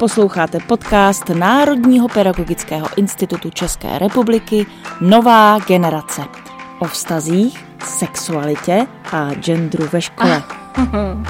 Posloucháte 0.00 0.58
podcast 0.68 1.28
Národního 1.28 2.08
pedagogického 2.08 2.88
institutu 2.96 3.50
České 3.50 3.98
republiky 3.98 4.66
Nová 5.00 5.58
generace 5.58 6.22
o 6.78 6.84
vztazích, 6.84 7.64
sexualitě 7.84 8.86
a 9.12 9.34
genderu 9.34 9.88
ve 9.92 10.02
škole. 10.02 10.42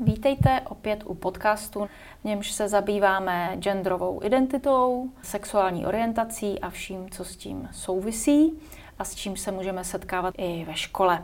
Vítejte 0.00 0.60
opět 0.60 1.02
u 1.06 1.14
podcastu, 1.14 1.88
v 2.20 2.24
němž 2.24 2.52
se 2.52 2.68
zabýváme 2.68 3.52
genderovou 3.58 4.20
identitou, 4.24 5.10
sexuální 5.22 5.86
orientací 5.86 6.60
a 6.60 6.70
vším, 6.70 7.10
co 7.10 7.24
s 7.24 7.36
tím 7.36 7.68
souvisí 7.72 8.60
a 8.98 9.04
s 9.04 9.14
čím 9.14 9.36
se 9.36 9.52
můžeme 9.52 9.84
setkávat 9.84 10.34
i 10.38 10.64
ve 10.64 10.74
škole. 10.74 11.22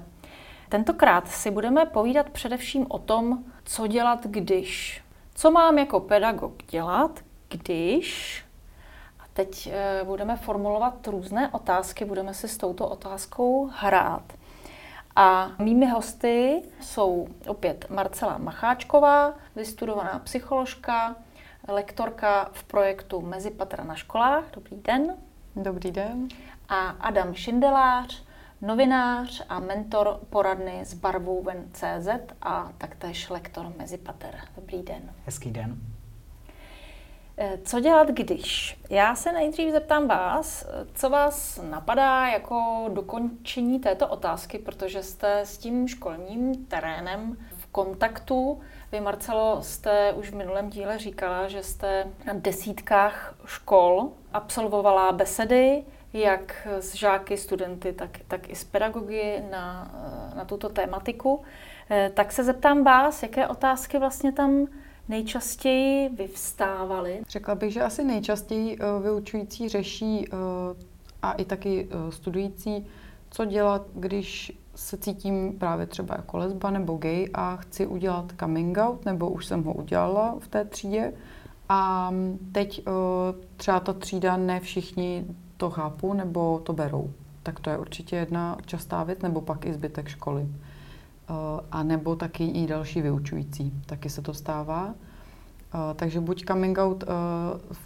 Tentokrát 0.68 1.28
si 1.28 1.50
budeme 1.50 1.86
povídat 1.86 2.30
především 2.30 2.86
o 2.88 2.98
tom, 2.98 3.44
co 3.64 3.86
dělat, 3.86 4.26
když. 4.26 5.04
Co 5.34 5.50
mám 5.50 5.78
jako 5.78 6.00
pedagog 6.00 6.62
dělat, 6.70 7.20
když. 7.48 8.44
A 9.20 9.24
teď 9.32 9.66
eh, 9.72 10.00
budeme 10.04 10.36
formulovat 10.36 11.06
různé 11.06 11.48
otázky, 11.48 12.04
budeme 12.04 12.34
si 12.34 12.48
s 12.48 12.56
touto 12.56 12.88
otázkou 12.88 13.70
hrát. 13.74 14.32
A 15.16 15.50
mými 15.58 15.86
hosty 15.86 16.62
jsou 16.80 17.28
opět 17.46 17.90
Marcela 17.90 18.38
Macháčková, 18.38 19.34
vystudovaná 19.56 20.18
psycholožka, 20.18 21.16
lektorka 21.68 22.50
v 22.52 22.64
projektu 22.64 23.20
Mezipatra 23.20 23.84
na 23.84 23.94
školách. 23.94 24.44
Dobrý 24.52 24.76
den. 24.76 25.16
Dobrý 25.56 25.90
den. 25.90 26.28
A 26.68 26.88
Adam 26.88 27.34
Šindelář, 27.34 28.27
novinář 28.60 29.42
a 29.48 29.60
mentor 29.60 30.20
poradny 30.30 30.80
s 30.84 30.94
barvou 30.94 31.42
ven 31.42 31.64
CZ 31.72 32.08
a 32.42 32.72
taktéž 32.78 33.30
lektor 33.30 33.72
Mezipater. 33.78 34.40
Dobrý 34.56 34.82
den. 34.82 35.14
Hezký 35.26 35.50
den. 35.50 35.78
Eh, 37.40 37.58
co 37.64 37.80
dělat, 37.80 38.08
když? 38.08 38.80
Já 38.90 39.14
se 39.14 39.32
nejdřív 39.32 39.72
zeptám 39.72 40.08
vás, 40.08 40.66
co 40.94 41.10
vás 41.10 41.60
napadá 41.70 42.26
jako 42.26 42.84
dokončení 42.92 43.80
této 43.80 44.08
otázky, 44.08 44.58
protože 44.58 45.02
jste 45.02 45.40
s 45.40 45.58
tím 45.58 45.88
školním 45.88 46.66
terénem 46.66 47.36
v 47.56 47.66
kontaktu. 47.66 48.60
Vy, 48.92 49.00
Marcelo, 49.00 49.62
jste 49.62 50.12
už 50.12 50.30
v 50.30 50.34
minulém 50.34 50.70
díle 50.70 50.98
říkala, 50.98 51.48
že 51.48 51.62
jste 51.62 52.06
na 52.26 52.32
desítkách 52.32 53.34
škol 53.44 54.12
absolvovala 54.32 55.12
besedy, 55.12 55.84
jak 56.12 56.68
s 56.80 56.94
žáky, 56.94 57.36
studenty, 57.36 57.92
tak, 57.92 58.10
tak 58.28 58.50
i 58.50 58.56
s 58.56 58.64
pedagogy 58.64 59.42
na, 59.50 59.90
na 60.36 60.44
tuto 60.44 60.68
tématiku. 60.68 61.40
Eh, 61.90 62.10
tak 62.14 62.32
se 62.32 62.44
zeptám 62.44 62.84
vás, 62.84 63.22
jaké 63.22 63.48
otázky 63.48 63.98
vlastně 63.98 64.32
tam 64.32 64.66
nejčastěji 65.08 66.08
vyvstávaly? 66.08 67.20
Řekla 67.28 67.54
bych, 67.54 67.72
že 67.72 67.82
asi 67.82 68.04
nejčastěji 68.04 68.78
eh, 68.80 69.02
vyučující 69.02 69.68
řeší 69.68 70.28
eh, 70.28 70.36
a 71.22 71.32
i 71.32 71.44
taky 71.44 71.88
studující, 72.10 72.86
co 73.30 73.44
dělat, 73.44 73.82
když 73.94 74.52
se 74.74 74.96
cítím 74.96 75.58
právě 75.58 75.86
třeba 75.86 76.16
jako 76.16 76.36
lesba 76.36 76.70
nebo 76.70 76.96
gay 76.96 77.28
a 77.34 77.56
chci 77.56 77.86
udělat 77.86 78.32
coming 78.40 78.78
out, 78.78 79.04
nebo 79.04 79.30
už 79.30 79.46
jsem 79.46 79.64
ho 79.64 79.74
udělala 79.74 80.36
v 80.38 80.48
té 80.48 80.64
třídě. 80.64 81.12
A 81.68 82.12
teď 82.52 82.82
třeba 83.56 83.80
ta 83.80 83.92
třída 83.92 84.36
ne 84.36 84.60
všichni 84.60 85.24
to 85.58 85.70
chápu 85.70 86.14
nebo 86.14 86.60
to 86.64 86.72
berou. 86.72 87.10
Tak 87.42 87.60
to 87.60 87.70
je 87.70 87.78
určitě 87.78 88.16
jedna 88.16 88.56
častá 88.66 89.04
věc, 89.04 89.22
nebo 89.22 89.40
pak 89.40 89.66
i 89.66 89.72
zbytek 89.72 90.08
školy. 90.08 90.42
Uh, 90.42 91.36
a 91.72 91.82
nebo 91.82 92.16
taky 92.16 92.44
i 92.44 92.66
další 92.66 93.02
vyučující. 93.02 93.72
Taky 93.86 94.10
se 94.10 94.22
to 94.22 94.34
stává. 94.34 94.84
Uh, 94.86 94.92
takže 95.96 96.20
buď 96.20 96.44
coming 96.44 96.78
out 96.78 97.02
uh, 97.02 97.08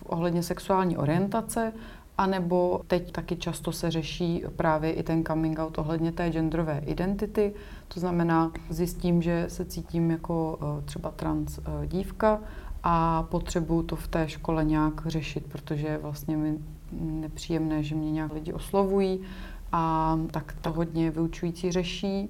ohledně 0.06 0.42
sexuální 0.42 0.96
orientace, 0.96 1.72
anebo 2.18 2.80
teď 2.86 3.12
taky 3.12 3.36
často 3.36 3.72
se 3.72 3.90
řeší 3.90 4.44
právě 4.56 4.92
i 4.92 5.02
ten 5.02 5.24
coming 5.24 5.58
out 5.58 5.78
ohledně 5.78 6.12
té 6.12 6.30
genderové 6.30 6.78
identity. 6.86 7.54
To 7.88 8.00
znamená, 8.00 8.52
zjistím, 8.70 9.22
že 9.22 9.44
se 9.48 9.64
cítím 9.64 10.10
jako 10.10 10.58
třeba 10.84 11.10
trans 11.10 11.60
dívka 11.86 12.40
a 12.82 13.22
potřebuju 13.22 13.82
to 13.82 13.96
v 13.96 14.08
té 14.08 14.28
škole 14.28 14.64
nějak 14.64 15.06
řešit, 15.06 15.46
protože 15.46 15.98
vlastně 16.02 16.36
mi 16.36 16.58
nepříjemné, 17.00 17.82
že 17.82 17.94
mě 17.94 18.10
nějak 18.10 18.32
lidi 18.32 18.52
oslovují 18.52 19.20
a 19.72 20.18
tak 20.30 20.56
to 20.60 20.72
hodně 20.72 21.10
vyučující 21.10 21.72
řeší. 21.72 22.28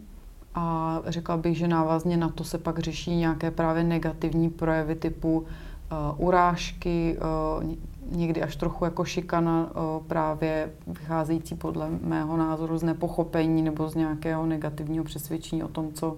A 0.54 0.98
řekla 1.06 1.36
bych, 1.36 1.58
že 1.58 1.68
návazně 1.68 2.16
na 2.16 2.28
to 2.28 2.44
se 2.44 2.58
pak 2.58 2.78
řeší 2.78 3.16
nějaké 3.16 3.50
právě 3.50 3.84
negativní 3.84 4.50
projevy 4.50 4.94
typu 4.94 5.38
uh, 5.38 6.26
urážky, 6.26 7.16
uh, 7.62 7.74
někdy 8.16 8.42
až 8.42 8.56
trochu 8.56 8.84
jako 8.84 9.04
šikana 9.04 9.70
uh, 9.70 10.06
právě 10.06 10.72
vycházející 10.86 11.54
podle 11.54 11.90
mého 11.90 12.36
názoru 12.36 12.78
z 12.78 12.82
nepochopení 12.82 13.62
nebo 13.62 13.88
z 13.88 13.94
nějakého 13.94 14.46
negativního 14.46 15.04
přesvědčení 15.04 15.62
o 15.62 15.68
tom, 15.68 15.92
co, 15.92 16.16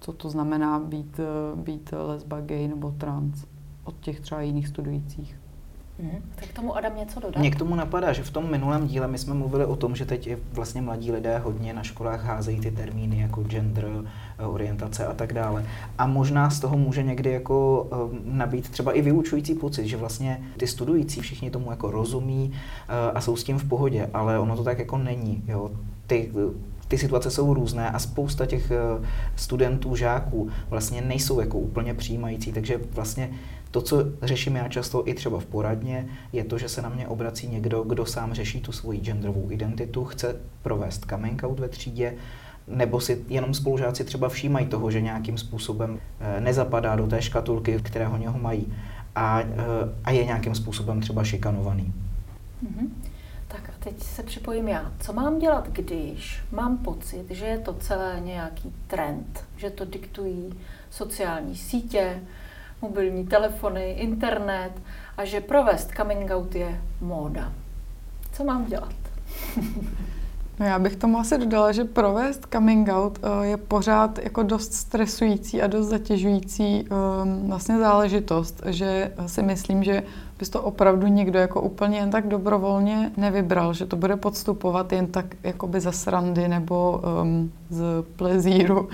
co 0.00 0.12
to 0.12 0.30
znamená 0.30 0.78
být, 0.78 1.20
být 1.54 1.90
lesba, 1.92 2.40
gay 2.40 2.68
nebo 2.68 2.94
trans 2.98 3.44
od 3.84 4.00
těch 4.00 4.20
třeba 4.20 4.40
jiných 4.40 4.68
studujících. 4.68 5.43
Mm. 5.98 6.22
Tak 6.34 6.52
tomu 6.52 6.76
Adam 6.76 6.96
něco 6.96 7.20
dodat? 7.20 7.40
Mně 7.40 7.50
k 7.50 7.58
tomu 7.58 7.74
napadá, 7.74 8.12
že 8.12 8.22
v 8.22 8.30
tom 8.30 8.50
minulém 8.50 8.86
díle 8.86 9.08
my 9.08 9.18
jsme 9.18 9.34
mluvili 9.34 9.66
o 9.66 9.76
tom, 9.76 9.96
že 9.96 10.04
teď 10.04 10.30
vlastně 10.52 10.82
mladí 10.82 11.12
lidé 11.12 11.38
hodně 11.38 11.72
na 11.72 11.82
školách 11.82 12.24
házejí 12.24 12.60
ty 12.60 12.70
termíny 12.70 13.20
jako 13.20 13.42
gender, 13.42 13.88
eh, 14.38 14.46
orientace 14.46 15.06
a 15.06 15.14
tak 15.14 15.32
dále. 15.32 15.64
A 15.98 16.06
možná 16.06 16.50
z 16.50 16.60
toho 16.60 16.76
může 16.76 17.02
někdy 17.02 17.30
jako 17.30 17.86
eh, 17.92 18.18
nabít 18.24 18.70
třeba 18.70 18.92
i 18.92 19.02
vyučující 19.02 19.54
pocit, 19.54 19.86
že 19.86 19.96
vlastně 19.96 20.40
ty 20.56 20.66
studující 20.66 21.20
všichni 21.20 21.50
tomu 21.50 21.70
jako 21.70 21.90
rozumí 21.90 22.52
eh, 22.52 23.12
a 23.14 23.20
jsou 23.20 23.36
s 23.36 23.44
tím 23.44 23.58
v 23.58 23.68
pohodě, 23.68 24.10
ale 24.14 24.38
ono 24.38 24.56
to 24.56 24.64
tak 24.64 24.78
jako 24.78 24.98
není. 24.98 25.42
Jo. 25.46 25.70
Ty 26.06 26.32
ty 26.88 26.98
situace 26.98 27.30
jsou 27.30 27.54
různé 27.54 27.90
a 27.90 27.98
spousta 27.98 28.46
těch 28.46 28.72
studentů, 29.36 29.96
žáků 29.96 30.48
vlastně 30.70 31.00
nejsou 31.00 31.40
jako 31.40 31.58
úplně 31.58 31.94
přijímající, 31.94 32.52
takže 32.52 32.80
vlastně 32.90 33.30
to, 33.74 33.82
co 33.82 34.04
řeším 34.22 34.56
já 34.56 34.68
často 34.68 35.08
i 35.08 35.14
třeba 35.14 35.40
v 35.40 35.46
poradně, 35.46 36.06
je 36.32 36.44
to, 36.44 36.58
že 36.58 36.68
se 36.68 36.82
na 36.82 36.88
mě 36.88 37.08
obrací 37.08 37.48
někdo, 37.48 37.82
kdo 37.82 38.06
sám 38.06 38.34
řeší 38.34 38.60
tu 38.60 38.72
svoji 38.72 39.00
genderovou 39.00 39.50
identitu, 39.50 40.04
chce 40.04 40.36
provést 40.62 41.06
coming 41.10 41.42
out 41.44 41.60
ve 41.60 41.68
třídě, 41.68 42.14
nebo 42.68 43.00
si 43.00 43.24
jenom 43.28 43.54
spolužáci 43.54 44.04
třeba 44.04 44.28
všímají 44.28 44.66
toho, 44.66 44.90
že 44.90 45.00
nějakým 45.00 45.38
způsobem 45.38 45.98
eh, 46.20 46.40
nezapadá 46.40 46.96
do 46.96 47.06
té 47.06 47.22
škatulky, 47.22 47.78
které 47.82 48.06
ho 48.06 48.16
něho 48.16 48.38
mají 48.38 48.72
a, 49.14 49.40
eh, 49.40 49.46
a 50.04 50.10
je 50.10 50.24
nějakým 50.24 50.54
způsobem 50.54 51.00
třeba 51.00 51.24
šikanovaný. 51.24 51.92
Mm-hmm. 52.64 52.88
Tak 53.48 53.68
a 53.68 53.72
teď 53.84 54.02
se 54.02 54.22
připojím 54.22 54.68
já. 54.68 54.92
Co 55.00 55.12
mám 55.12 55.38
dělat, 55.38 55.68
když 55.68 56.42
mám 56.52 56.78
pocit, 56.78 57.24
že 57.30 57.46
je 57.46 57.58
to 57.58 57.74
celé 57.74 58.20
nějaký 58.24 58.72
trend, 58.86 59.44
že 59.56 59.70
to 59.70 59.84
diktují 59.84 60.54
sociální 60.90 61.56
sítě, 61.56 62.20
mobilní 62.82 63.26
telefony, 63.26 63.90
internet 63.90 64.72
a 65.16 65.24
že 65.24 65.40
provést 65.40 65.90
coming 65.96 66.30
out 66.30 66.54
je 66.54 66.80
móda. 67.00 67.52
Co 68.32 68.44
mám 68.44 68.64
dělat? 68.64 68.94
No 70.60 70.66
já 70.66 70.78
bych 70.78 70.96
tomu 70.96 71.18
asi 71.18 71.38
dodala, 71.38 71.72
že 71.72 71.84
provést 71.84 72.46
coming 72.52 72.88
out 72.88 73.18
eh, 73.22 73.46
je 73.46 73.56
pořád 73.56 74.18
jako 74.18 74.42
dost 74.42 74.72
stresující 74.72 75.62
a 75.62 75.66
dost 75.66 75.86
zatěžující 75.86 76.80
ehm, 76.80 77.48
vlastně 77.48 77.78
záležitost, 77.78 78.62
že 78.66 79.12
si 79.26 79.42
myslím, 79.42 79.84
že 79.84 80.02
bys 80.38 80.48
to 80.48 80.62
opravdu 80.62 81.06
někdo 81.06 81.38
jako 81.38 81.60
úplně 81.60 81.98
jen 81.98 82.10
tak 82.10 82.28
dobrovolně 82.28 83.12
nevybral, 83.16 83.74
že 83.74 83.86
to 83.86 83.96
bude 83.96 84.16
podstupovat 84.16 84.92
jen 84.92 85.06
tak 85.06 85.26
jakoby 85.42 85.80
za 85.80 85.92
srandy 85.92 86.48
nebo 86.48 87.02
um, 87.22 87.52
z 87.70 87.82
plezíru, 88.16 88.80
uh, 88.80 88.88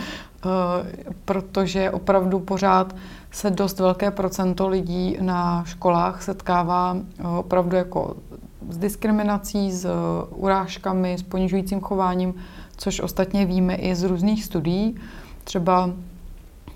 protože 1.25 1.91
opravdu 1.91 2.41
pořád 2.41 2.95
se 3.31 3.51
dost 3.51 3.81
velké 3.81 4.11
procento 4.11 4.69
lidí 4.69 5.17
na 5.21 5.65
školách 5.65 6.23
setkává 6.23 6.93
uh, 6.93 7.37
opravdu 7.39 7.77
jako 7.77 8.17
s 8.69 8.79
diskriminací, 8.79 9.73
s 9.73 9.85
uh, 9.85 9.91
urážkami, 10.45 11.19
s 11.19 11.23
ponižujícím 11.23 11.81
chováním, 11.81 12.35
což 12.77 13.01
ostatně 13.01 13.47
víme 13.47 13.75
i 13.75 13.95
z 13.95 14.03
různých 14.03 14.45
studií. 14.45 14.97
Třeba 15.45 15.91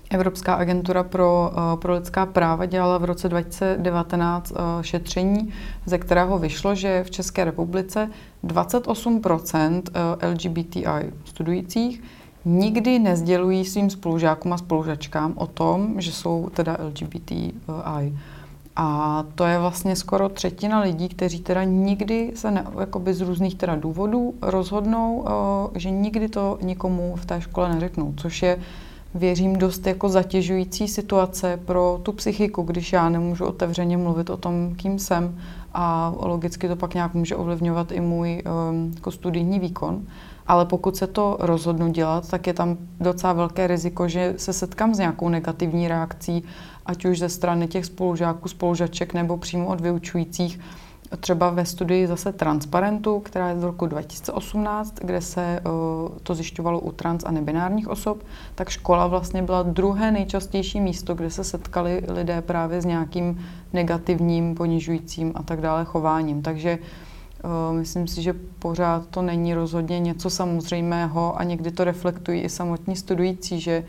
Evropská 0.09 0.55
agentura 0.55 1.03
pro, 1.03 1.51
uh, 1.51 1.79
pro 1.79 1.93
lidská 1.93 2.25
práva 2.25 2.65
dělala 2.65 2.97
v 2.97 3.03
roce 3.03 3.29
2019 3.29 4.51
uh, 4.51 4.57
šetření, 4.81 5.53
ze 5.85 5.97
kterého 5.97 6.39
vyšlo, 6.39 6.75
že 6.75 7.03
v 7.03 7.11
České 7.11 7.45
republice 7.45 8.09
28% 8.43 9.81
LGBTI 10.31 11.11
studujících 11.25 12.03
nikdy 12.45 12.99
nezdělují 12.99 13.65
svým 13.65 13.89
spolužákům 13.89 14.53
a 14.53 14.57
spolužačkám 14.57 15.33
o 15.35 15.47
tom, 15.47 16.01
že 16.01 16.11
jsou 16.11 16.49
teda 16.53 16.77
LGBTI. 16.87 17.53
A 18.75 19.23
to 19.35 19.43
je 19.43 19.59
vlastně 19.59 19.95
skoro 19.95 20.29
třetina 20.29 20.79
lidí, 20.79 21.09
kteří 21.09 21.39
teda 21.39 21.63
nikdy 21.63 22.31
se 22.35 22.51
ne, 22.51 22.67
jakoby 22.79 23.13
z 23.13 23.21
různých 23.21 23.55
teda 23.55 23.75
důvodů 23.75 24.33
rozhodnou, 24.41 25.25
že 25.75 25.89
nikdy 25.89 26.27
to 26.27 26.57
nikomu 26.61 27.15
v 27.15 27.25
té 27.25 27.41
škole 27.41 27.69
neřeknou, 27.69 28.13
což 28.17 28.41
je 28.41 28.57
věřím, 29.15 29.55
dost 29.55 29.87
jako 29.87 30.09
zatěžující 30.09 30.87
situace 30.87 31.59
pro 31.65 31.99
tu 32.03 32.11
psychiku, 32.11 32.61
když 32.61 32.93
já 32.93 33.09
nemůžu 33.09 33.45
otevřeně 33.45 33.97
mluvit 33.97 34.29
o 34.29 34.37
tom, 34.37 34.75
kým 34.75 34.99
jsem 34.99 35.39
a 35.73 36.13
logicky 36.19 36.67
to 36.67 36.75
pak 36.75 36.93
nějak 36.93 37.13
může 37.13 37.35
ovlivňovat 37.35 37.91
i 37.91 38.01
můj 38.01 38.43
um, 38.45 38.91
jako 38.95 39.11
studijní 39.11 39.59
výkon. 39.59 40.01
Ale 40.47 40.65
pokud 40.65 40.95
se 40.95 41.07
to 41.07 41.37
rozhodnu 41.39 41.87
dělat, 41.87 42.29
tak 42.29 42.47
je 42.47 42.53
tam 42.53 42.77
docela 42.99 43.33
velké 43.33 43.67
riziko, 43.67 44.07
že 44.07 44.33
se 44.37 44.53
setkám 44.53 44.95
s 44.95 44.97
nějakou 44.97 45.29
negativní 45.29 45.87
reakcí, 45.87 46.43
ať 46.85 47.05
už 47.05 47.19
ze 47.19 47.29
strany 47.29 47.67
těch 47.67 47.85
spolužáků, 47.85 48.49
spolužaček 48.49 49.13
nebo 49.13 49.37
přímo 49.37 49.67
od 49.67 49.81
vyučujících, 49.81 50.59
třeba 51.19 51.49
ve 51.49 51.65
studii 51.65 52.07
zase 52.07 52.33
Transparentu, 52.33 53.19
která 53.19 53.49
je 53.49 53.59
z 53.59 53.63
roku 53.63 53.85
2018, 53.85 54.95
kde 55.01 55.21
se 55.21 55.59
uh, 55.65 56.17
to 56.23 56.35
zjišťovalo 56.35 56.79
u 56.79 56.91
trans 56.91 57.23
a 57.25 57.31
nebinárních 57.31 57.87
osob, 57.87 58.23
tak 58.55 58.69
škola 58.69 59.07
vlastně 59.07 59.43
byla 59.43 59.63
druhé 59.63 60.11
nejčastější 60.11 60.81
místo, 60.81 61.15
kde 61.15 61.29
se 61.29 61.43
setkali 61.43 62.03
lidé 62.07 62.41
právě 62.41 62.81
s 62.81 62.85
nějakým 62.85 63.45
negativním, 63.73 64.55
ponižujícím 64.55 65.31
a 65.35 65.43
tak 65.43 65.61
dále 65.61 65.85
chováním. 65.85 66.41
Takže 66.41 66.79
myslím 67.71 68.07
si, 68.07 68.21
že 68.21 68.35
pořád 68.59 69.07
to 69.07 69.21
není 69.21 69.53
rozhodně 69.53 69.99
něco 69.99 70.29
samozřejmého 70.29 71.39
a 71.39 71.43
někdy 71.43 71.71
to 71.71 71.83
reflektují 71.83 72.41
i 72.41 72.49
samotní 72.49 72.95
studující, 72.95 73.59
že 73.59 73.83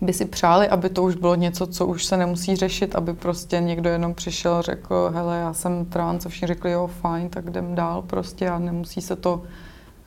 by 0.00 0.12
si 0.12 0.24
přáli, 0.24 0.68
aby 0.68 0.88
to 0.88 1.02
už 1.02 1.14
bylo 1.14 1.34
něco, 1.34 1.66
co 1.66 1.86
už 1.86 2.04
se 2.04 2.16
nemusí 2.16 2.56
řešit, 2.56 2.94
aby 2.94 3.14
prostě 3.14 3.60
někdo 3.60 3.90
jenom 3.90 4.14
přišel 4.14 4.54
a 4.54 4.62
řekl, 4.62 5.10
hele, 5.14 5.38
já 5.38 5.52
jsem 5.52 5.84
trans 5.84 6.26
a 6.26 6.28
všichni 6.28 6.48
řekli, 6.48 6.70
jo, 6.72 6.86
fajn, 6.86 7.28
tak 7.28 7.46
jdem 7.46 7.74
dál 7.74 8.02
prostě 8.02 8.48
a 8.48 8.58
nemusí 8.58 9.00
se 9.00 9.16
to 9.16 9.42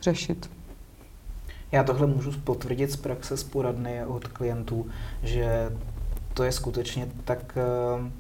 řešit. 0.02 0.50
Já 1.72 1.84
tohle 1.84 2.08
můžu 2.08 2.32
potvrdit 2.44 2.92
z 2.92 2.96
praxe 2.96 3.38
z 3.38 3.44
poradny 3.44 4.06
od 4.06 4.28
klientů, 4.28 4.86
že 5.24 5.70
to 6.34 6.44
je 6.44 6.52
skutečně 6.52 7.08
tak 7.26 7.58
eh, 7.58 8.12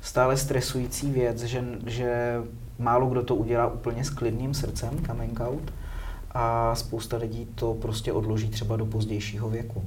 stále 0.00 0.36
stresující 0.36 1.10
věc, 1.10 1.42
že, 1.42 1.64
že 1.86 2.36
málo 2.82 3.06
kdo 3.06 3.22
to 3.22 3.34
udělá 3.34 3.66
úplně 3.66 4.04
s 4.04 4.10
klidným 4.10 4.54
srdcem, 4.54 4.90
coming 5.06 5.40
out, 5.40 5.72
a 6.34 6.74
spousta 6.74 7.16
lidí 7.16 7.48
to 7.54 7.74
prostě 7.74 8.12
odloží 8.12 8.48
třeba 8.48 8.76
do 8.76 8.86
pozdějšího 8.86 9.48
věku. 9.48 9.82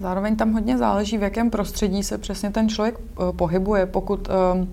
Zároveň 0.00 0.36
tam 0.36 0.52
hodně 0.52 0.78
záleží, 0.78 1.18
v 1.18 1.22
jakém 1.22 1.50
prostředí 1.50 2.02
se 2.02 2.18
přesně 2.18 2.50
ten 2.50 2.68
člověk 2.68 2.98
uh, 2.98 3.32
pohybuje. 3.36 3.86
Pokud 3.86 4.28
uh, 4.28 4.66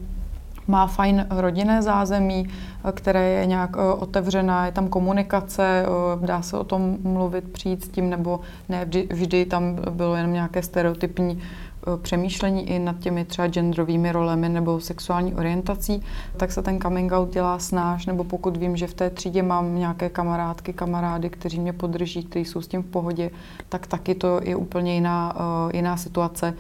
má 0.68 0.88
fajn 0.88 1.27
rodinné 1.30 1.81
zázemí, 1.81 2.48
uh, 2.48 2.92
které 2.92 3.30
je 3.30 3.45
nějak 3.45 3.75
uh, 3.75 3.83
otevřená, 4.04 4.66
je 4.66 4.72
tam 4.72 4.88
komunikace, 4.88 5.86
dá 6.22 6.42
se 6.42 6.57
o 6.57 6.63
tom 6.63 6.98
mluvit, 7.04 7.51
přijít 7.51 7.86
s 7.86 7.89
tím, 7.89 8.10
nebo 8.10 8.39
ne 8.69 8.86
vždy, 8.86 9.07
vždy 9.12 9.45
tam 9.45 9.75
bylo 9.89 10.16
jenom 10.16 10.33
nějaké 10.33 10.63
stereotypní 10.63 11.42
Eh, 11.42 11.65
přemýšlení 12.02 12.70
i 12.70 12.80
nad 12.80 13.00
těmi 13.00 13.26
třeba 13.26 13.48
genderovými 13.48 14.12
rolemi 14.12 14.50
nebo 14.50 14.80
sexuální 14.80 15.36
orientací, 15.36 16.04
tak 16.38 16.52
se 16.52 16.62
ten 16.62 16.80
coming 16.80 17.12
out 17.12 17.34
dělá 17.34 17.60
snáš, 17.60 18.06
nebo 18.06 18.24
pokud 18.24 18.58
vím, 18.58 18.78
že 18.78 18.88
v 18.88 18.94
té 18.94 19.10
třídě 19.10 19.44
mám 19.44 19.76
nějaké 19.76 20.10
kamarádky, 20.10 20.74
kamarády, 20.74 21.30
kteří 21.30 21.60
mě 21.60 21.74
podrží, 21.74 22.24
kteří 22.24 22.46
jsou 22.46 22.62
s 22.62 22.68
tím 22.68 22.84
v 22.84 22.86
pohodě, 22.86 23.30
tak 23.70 23.88
taky 23.88 24.16
to 24.16 24.40
je 24.44 24.56
úplně 24.56 24.94
jiná, 24.94 25.36
uh, 25.36 25.72
jiná 25.74 25.98
situace. 25.98 26.54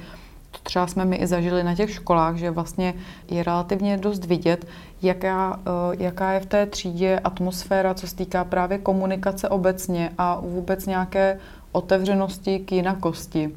To 0.51 0.59
třeba 0.63 0.87
jsme 0.87 1.05
my 1.05 1.15
i 1.15 1.27
zažili 1.27 1.63
na 1.63 1.75
těch 1.75 1.91
školách, 1.91 2.35
že 2.35 2.51
vlastně 2.51 2.93
je 3.31 3.43
relativně 3.43 3.97
dost 3.97 4.25
vidět, 4.25 4.67
jaká, 5.01 5.57
uh, 5.57 6.01
jaká 6.01 6.31
je 6.31 6.39
v 6.39 6.45
té 6.45 6.65
třídě 6.65 7.19
atmosféra, 7.19 7.93
co 7.93 8.07
se 8.07 8.15
týká 8.15 8.43
právě 8.43 8.77
komunikace 8.77 9.49
obecně 9.49 10.11
a 10.17 10.39
vůbec 10.39 10.85
nějaké 10.85 11.39
otevřenosti 11.71 12.59
k 12.59 12.71
jinakosti. 12.71 13.51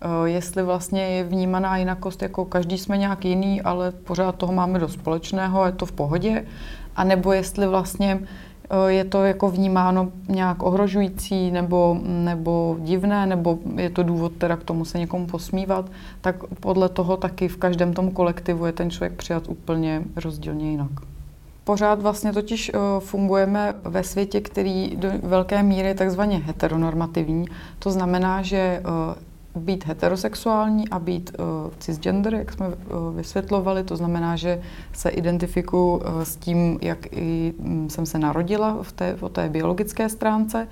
Eh, 0.00 0.28
jestli 0.28 0.62
vlastně 0.62 1.02
je 1.02 1.24
vnímaná 1.24 1.76
jinakost 1.76 2.22
jako 2.22 2.44
každý 2.44 2.78
jsme 2.78 2.98
nějak 2.98 3.24
jiný, 3.24 3.62
ale 3.62 3.90
pořád 3.90 4.34
toho 4.34 4.52
máme 4.52 4.78
do 4.78 4.88
společného, 4.88 5.66
je 5.66 5.72
to 5.72 5.86
v 5.86 5.92
pohodě, 5.92 6.44
a 6.96 7.04
nebo 7.04 7.32
jestli 7.32 7.66
vlastně 7.66 8.20
eh, 8.70 8.92
je 8.92 9.04
to 9.04 9.24
jako 9.24 9.50
vnímáno 9.50 10.12
nějak 10.28 10.62
ohrožující 10.62 11.50
nebo, 11.50 11.98
nebo 12.02 12.76
divné, 12.80 13.26
nebo 13.26 13.58
je 13.76 13.90
to 13.90 14.02
důvod 14.02 14.32
teda 14.32 14.56
k 14.56 14.64
tomu 14.64 14.84
se 14.84 14.98
někomu 14.98 15.26
posmívat, 15.26 15.90
tak 16.20 16.44
podle 16.60 16.88
toho 16.88 17.16
taky 17.16 17.48
v 17.48 17.56
každém 17.56 17.92
tom 17.92 18.10
kolektivu 18.10 18.66
je 18.66 18.72
ten 18.72 18.90
člověk 18.90 19.12
přijat 19.12 19.48
úplně 19.48 20.02
rozdílně 20.16 20.70
jinak. 20.70 20.90
Pořád 21.64 22.02
vlastně 22.02 22.32
totiž 22.32 22.68
eh, 22.74 22.78
fungujeme 22.98 23.74
ve 23.84 24.02
světě, 24.02 24.40
který 24.40 24.96
do 24.96 25.08
velké 25.22 25.62
míry 25.62 25.88
je 25.88 25.94
takzvaně 25.94 26.38
heteronormativní. 26.38 27.46
To 27.78 27.90
znamená, 27.90 28.42
že 28.42 28.82
být 29.58 29.86
heterosexuální 29.86 30.88
a 30.88 30.98
být 30.98 31.30
uh, 31.38 31.46
cisgender, 31.78 32.34
jak 32.34 32.52
jsme 32.52 32.68
uh, 32.68 32.74
vysvětlovali, 33.16 33.84
to 33.84 33.96
znamená, 33.96 34.36
že 34.36 34.62
se 34.92 35.08
identifikuji 35.08 36.00
uh, 36.00 36.22
s 36.22 36.36
tím, 36.36 36.78
jak 36.82 37.06
i, 37.12 37.54
um, 37.58 37.90
jsem 37.90 38.06
se 38.06 38.18
narodila 38.18 38.78
v 38.82 38.92
té, 38.92 39.16
v 39.20 39.28
té 39.28 39.48
biologické 39.48 40.08
stránce, 40.08 40.68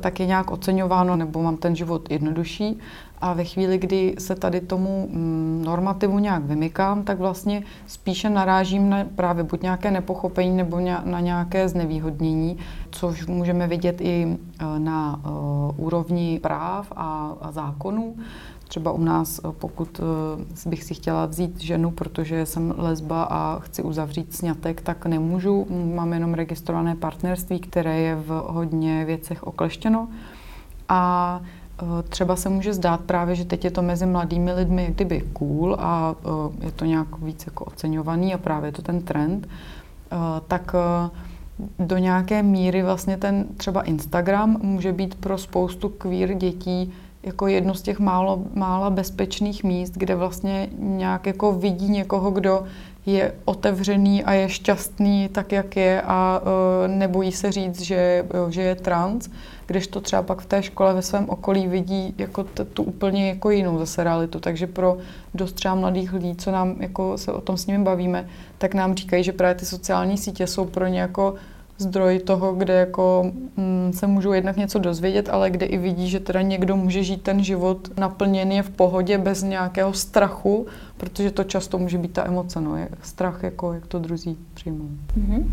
tak 0.00 0.20
je 0.20 0.26
nějak 0.26 0.50
oceňováno, 0.50 1.16
nebo 1.16 1.42
mám 1.42 1.56
ten 1.56 1.76
život 1.76 2.10
jednodušší. 2.10 2.78
A 3.22 3.32
ve 3.32 3.44
chvíli, 3.44 3.78
kdy 3.78 4.14
se 4.18 4.34
tady 4.34 4.60
tomu 4.60 5.08
mm, 5.10 5.62
normativu 5.64 6.18
nějak 6.18 6.44
vymykám, 6.44 7.02
tak 7.02 7.18
vlastně 7.18 7.62
spíše 7.86 8.30
narážím 8.30 8.90
na 8.90 9.04
právě 9.14 9.44
buď 9.44 9.62
nějaké 9.62 9.90
nepochopení 9.90 10.56
nebo 10.56 10.80
na 11.04 11.20
nějaké 11.20 11.68
znevýhodnění, 11.68 12.58
což 12.90 13.26
můžeme 13.26 13.66
vidět 13.66 14.00
i 14.00 14.38
e, 14.58 14.78
na 14.78 15.20
e, 15.24 15.28
úrovni 15.76 16.40
práv 16.42 16.92
a, 16.96 17.36
zákonů. 17.50 18.16
Třeba 18.68 18.92
u 18.92 19.04
nás, 19.04 19.38
e, 19.38 19.52
pokud 19.52 20.00
bych 20.66 20.84
si 20.84 20.94
chtěla 20.94 21.26
vzít 21.26 21.60
ženu, 21.60 21.90
protože 21.90 22.46
jsem 22.46 22.74
lesba 22.76 23.22
a 23.22 23.58
chci 23.58 23.82
uzavřít 23.82 24.34
sňatek, 24.34 24.80
tak 24.80 25.06
nemůžu. 25.06 25.66
Mám 25.94 26.12
jenom 26.12 26.34
registrované 26.34 26.96
partnerství, 26.96 27.58
které 27.58 27.98
je 27.98 28.14
v 28.14 28.28
hodně 28.46 29.04
věcech 29.04 29.42
okleštěno. 29.42 30.08
A 30.88 31.40
třeba 32.08 32.36
se 32.36 32.48
může 32.48 32.74
zdát 32.74 33.00
právě, 33.00 33.34
že 33.34 33.44
teď 33.44 33.64
je 33.64 33.70
to 33.70 33.82
mezi 33.82 34.06
mladými 34.06 34.52
lidmi 34.52 34.92
kdyby 34.94 35.24
cool 35.32 35.76
a 35.78 36.14
eh, 36.24 36.64
je 36.64 36.72
to 36.72 36.84
nějak 36.84 37.18
víc 37.18 37.46
jako 37.46 37.64
oceňovaný 37.64 38.34
a 38.34 38.38
právě 38.38 38.68
je 38.68 38.72
to 38.72 38.82
ten 38.82 39.02
trend, 39.02 39.48
eh, 40.12 40.16
tak 40.48 40.74
do 41.78 41.98
nějaké 41.98 42.42
míry 42.42 42.82
vlastně 42.82 43.16
ten 43.16 43.44
třeba 43.56 43.82
Instagram 43.82 44.58
může 44.62 44.92
být 44.92 45.14
pro 45.14 45.38
spoustu 45.38 45.88
queer 45.88 46.34
dětí 46.34 46.92
jako 47.22 47.46
jedno 47.46 47.74
z 47.74 47.82
těch 47.82 47.98
málo, 47.98 48.44
mála 48.54 48.90
bezpečných 48.90 49.64
míst, 49.64 49.92
kde 49.96 50.14
vlastně 50.14 50.68
nějak 50.78 51.26
jako 51.26 51.52
vidí 51.52 51.88
někoho, 51.88 52.30
kdo 52.30 52.64
je 53.06 53.34
otevřený 53.44 54.24
a 54.24 54.32
je 54.32 54.48
šťastný 54.48 55.28
tak, 55.28 55.52
jak 55.52 55.76
je 55.76 56.02
a 56.02 56.40
uh, 56.42 56.48
nebojí 56.94 57.32
se 57.32 57.52
říct, 57.52 57.80
že, 57.80 58.24
že 58.48 58.62
je 58.62 58.74
trans, 58.74 59.28
když 59.72 59.86
to 59.86 60.00
třeba 60.00 60.22
pak 60.22 60.40
v 60.40 60.46
té 60.46 60.62
škole 60.62 60.94
ve 60.94 61.02
svém 61.02 61.28
okolí 61.28 61.68
vidí 61.68 62.14
jako 62.18 62.44
t- 62.44 62.64
tu 62.64 62.82
úplně 62.82 63.28
jako 63.28 63.50
jinou 63.50 63.78
zase 63.78 64.04
realitu. 64.04 64.40
Takže 64.40 64.66
pro 64.66 64.98
dost 65.34 65.52
třeba 65.52 65.74
mladých 65.74 66.12
lidí, 66.12 66.36
co 66.36 66.50
nám 66.50 66.76
jako 66.80 67.18
se 67.18 67.32
o 67.32 67.40
tom 67.40 67.56
s 67.56 67.66
nimi 67.66 67.84
bavíme, 67.84 68.28
tak 68.58 68.74
nám 68.74 68.94
říkají, 68.94 69.24
že 69.24 69.32
právě 69.32 69.54
ty 69.54 69.66
sociální 69.66 70.18
sítě 70.18 70.46
jsou 70.46 70.64
pro 70.64 70.86
ně 70.86 71.00
jako 71.00 71.34
zdroj 71.78 72.18
toho, 72.18 72.52
kde 72.52 72.74
jako 72.74 73.32
mm, 73.56 73.92
se 73.94 74.06
můžou 74.06 74.32
jednak 74.32 74.56
něco 74.56 74.78
dozvědět, 74.78 75.28
ale 75.28 75.50
kde 75.50 75.66
i 75.66 75.78
vidí, 75.78 76.10
že 76.10 76.20
teda 76.20 76.42
někdo 76.42 76.76
může 76.76 77.02
žít 77.02 77.22
ten 77.22 77.44
život 77.44 77.98
naplněný 77.98 78.62
v 78.62 78.70
pohodě 78.70 79.18
bez 79.18 79.42
nějakého 79.42 79.92
strachu, 79.92 80.66
protože 80.96 81.30
to 81.30 81.44
často 81.44 81.78
může 81.78 81.98
být 81.98 82.12
ta 82.12 82.26
emoce, 82.26 82.60
no, 82.60 82.76
je 82.76 82.88
strach, 83.02 83.42
jako 83.42 83.72
jak 83.72 83.86
to 83.86 83.98
druzí 83.98 84.36
přijmou. 84.54 84.88
Mm-hmm. 85.18 85.44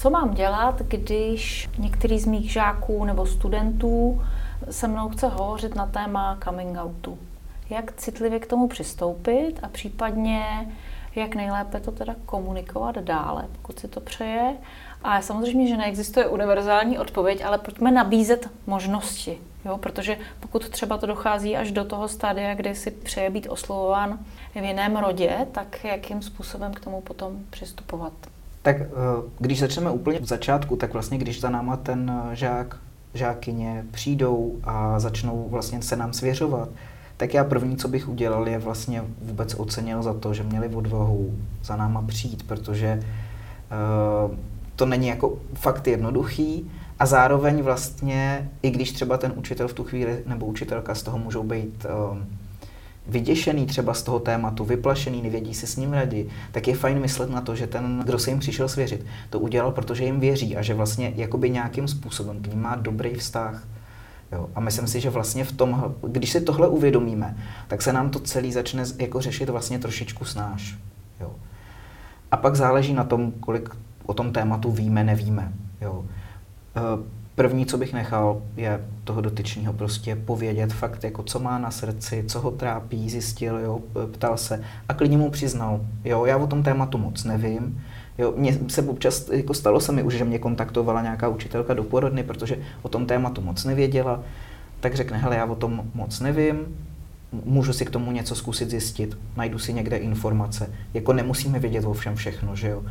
Co 0.00 0.10
mám 0.10 0.34
dělat, 0.34 0.82
když 0.82 1.68
některý 1.78 2.18
z 2.18 2.26
mých 2.26 2.52
žáků 2.52 3.04
nebo 3.04 3.26
studentů 3.26 4.22
se 4.70 4.88
mnou 4.88 5.08
chce 5.08 5.28
hovořit 5.28 5.74
na 5.74 5.86
téma 5.86 6.38
coming 6.44 6.78
outu? 6.78 7.18
Jak 7.70 7.92
citlivě 7.92 8.38
k 8.40 8.46
tomu 8.46 8.68
přistoupit 8.68 9.60
a 9.62 9.68
případně 9.68 10.72
jak 11.14 11.34
nejlépe 11.34 11.80
to 11.80 11.92
teda 11.92 12.14
komunikovat 12.26 12.98
dále, 12.98 13.44
pokud 13.52 13.78
si 13.78 13.88
to 13.88 14.00
přeje. 14.00 14.56
A 15.02 15.22
samozřejmě, 15.22 15.68
že 15.68 15.76
neexistuje 15.76 16.28
univerzální 16.28 16.98
odpověď, 16.98 17.44
ale 17.44 17.58
pojďme 17.58 17.90
nabízet 17.90 18.50
možnosti. 18.66 19.38
Jo? 19.64 19.78
Protože 19.78 20.18
pokud 20.40 20.68
třeba 20.68 20.98
to 20.98 21.06
dochází 21.06 21.56
až 21.56 21.72
do 21.72 21.84
toho 21.84 22.08
stádia, 22.08 22.54
kdy 22.54 22.74
si 22.74 22.90
přeje 22.90 23.30
být 23.30 23.48
oslovován 23.48 24.18
v 24.54 24.56
jiném 24.56 24.96
rodě, 24.96 25.46
tak 25.52 25.84
jakým 25.84 26.22
způsobem 26.22 26.74
k 26.74 26.80
tomu 26.80 27.00
potom 27.00 27.44
přistupovat? 27.50 28.12
Tak 28.62 28.76
eh, 28.80 28.86
když 29.38 29.60
začneme 29.60 29.90
úplně 29.90 30.18
v 30.18 30.24
začátku, 30.24 30.76
tak 30.76 30.92
vlastně 30.92 31.18
když 31.18 31.40
za 31.40 31.50
náma 31.50 31.76
ten 31.76 32.22
eh, 32.32 32.36
žák, 32.36 32.76
žákyně 33.14 33.84
přijdou 33.90 34.56
a 34.64 35.00
začnou 35.00 35.48
vlastně 35.50 35.82
se 35.82 35.96
nám 35.96 36.12
svěřovat, 36.12 36.68
tak 37.16 37.34
já 37.34 37.44
první, 37.44 37.76
co 37.76 37.88
bych 37.88 38.08
udělal, 38.08 38.48
je 38.48 38.58
vlastně 38.58 39.04
vůbec 39.22 39.54
ocenil 39.54 40.02
za 40.02 40.14
to, 40.14 40.34
že 40.34 40.42
měli 40.42 40.68
odvahu 40.68 41.34
za 41.64 41.76
náma 41.76 42.02
přijít, 42.02 42.42
protože 42.42 43.02
uh, 44.28 44.36
to 44.76 44.86
není 44.86 45.08
jako 45.08 45.38
fakt 45.54 45.86
jednoduchý 45.86 46.70
A 46.98 47.06
zároveň 47.06 47.62
vlastně, 47.62 48.50
i 48.62 48.70
když 48.70 48.92
třeba 48.92 49.18
ten 49.18 49.32
učitel 49.36 49.68
v 49.68 49.72
tu 49.72 49.84
chvíli 49.84 50.22
nebo 50.26 50.46
učitelka 50.46 50.94
z 50.94 51.02
toho 51.02 51.18
můžou 51.18 51.42
být 51.42 51.86
um, 52.12 52.26
vyděšený 53.06 53.66
třeba 53.66 53.94
z 53.94 54.02
toho 54.02 54.18
tématu, 54.18 54.64
vyplašený, 54.64 55.22
nevědí 55.22 55.54
si 55.54 55.66
s 55.66 55.76
ním 55.76 55.92
rady, 55.92 56.28
tak 56.52 56.68
je 56.68 56.74
fajn 56.74 57.00
myslet 57.00 57.30
na 57.30 57.40
to, 57.40 57.56
že 57.56 57.66
ten, 57.66 58.02
kdo 58.04 58.18
se 58.18 58.30
jim 58.30 58.38
přišel 58.38 58.68
svěřit, 58.68 59.06
to 59.30 59.38
udělal, 59.38 59.72
protože 59.72 60.04
jim 60.04 60.20
věří 60.20 60.56
a 60.56 60.62
že 60.62 60.74
vlastně 60.74 61.12
jakoby 61.16 61.50
nějakým 61.50 61.88
způsobem 61.88 62.42
k 62.42 62.46
ním 62.46 62.62
má 62.62 62.76
dobrý 62.76 63.14
vztah. 63.14 63.64
Jo. 64.32 64.48
A 64.54 64.60
myslím 64.60 64.86
si, 64.86 65.00
že 65.00 65.10
vlastně 65.10 65.44
v 65.44 65.52
tom, 65.52 65.94
když 66.06 66.30
si 66.30 66.40
tohle 66.40 66.68
uvědomíme, 66.68 67.36
tak 67.68 67.82
se 67.82 67.92
nám 67.92 68.10
to 68.10 68.20
celý 68.20 68.52
začne 68.52 68.84
jako 68.98 69.20
řešit 69.20 69.48
vlastně 69.48 69.78
trošičku 69.78 70.24
snáš. 70.24 70.78
Jo. 71.20 71.30
A 72.30 72.36
pak 72.36 72.56
záleží 72.56 72.94
na 72.94 73.04
tom, 73.04 73.32
kolik 73.32 73.70
o 74.06 74.14
tom 74.14 74.32
tématu 74.32 74.70
víme, 74.70 75.04
nevíme. 75.04 75.52
Jo. 75.80 76.04
E, 76.76 77.19
první, 77.40 77.66
co 77.66 77.78
bych 77.78 77.92
nechal, 77.92 78.42
je 78.56 78.80
toho 79.04 79.20
dotyčního 79.20 79.72
prostě 79.72 80.16
povědět 80.16 80.72
fakt, 80.72 81.04
jako 81.04 81.22
co 81.22 81.38
má 81.38 81.58
na 81.58 81.70
srdci, 81.70 82.24
co 82.28 82.40
ho 82.40 82.50
trápí, 82.50 83.10
zjistil, 83.10 83.58
jo, 83.58 83.80
ptal 84.12 84.36
se 84.36 84.62
a 84.88 84.94
klidně 84.94 85.18
mu 85.18 85.30
přiznal, 85.30 85.80
jo, 86.04 86.24
já 86.24 86.36
o 86.36 86.46
tom 86.46 86.62
tématu 86.62 86.98
moc 86.98 87.24
nevím, 87.24 87.82
Jo, 88.18 88.34
mně 88.36 88.58
se 88.68 88.82
občas, 88.82 89.28
jako 89.28 89.54
stalo 89.54 89.80
se 89.80 89.92
mi 89.92 90.02
už, 90.02 90.14
že 90.14 90.24
mě 90.24 90.38
kontaktovala 90.38 91.02
nějaká 91.02 91.28
učitelka 91.28 91.74
do 91.74 91.84
porodny, 91.84 92.22
protože 92.22 92.58
o 92.82 92.88
tom 92.88 93.06
tématu 93.06 93.40
moc 93.40 93.64
nevěděla, 93.64 94.20
tak 94.80 94.94
řekne, 94.94 95.18
hele, 95.18 95.36
já 95.36 95.44
o 95.44 95.54
tom 95.54 95.82
moc 95.94 96.20
nevím, 96.20 96.56
můžu 97.32 97.72
si 97.72 97.84
k 97.84 97.90
tomu 97.90 98.12
něco 98.12 98.34
zkusit 98.34 98.70
zjistit, 98.70 99.18
najdu 99.36 99.58
si 99.58 99.72
někde 99.72 99.96
informace. 99.96 100.70
Jako 100.94 101.12
nemusíme 101.12 101.58
vědět 101.58 101.84
o 101.84 101.92
všem 101.92 102.16
všechno, 102.16 102.56
že 102.56 102.68
jo. 102.68 102.82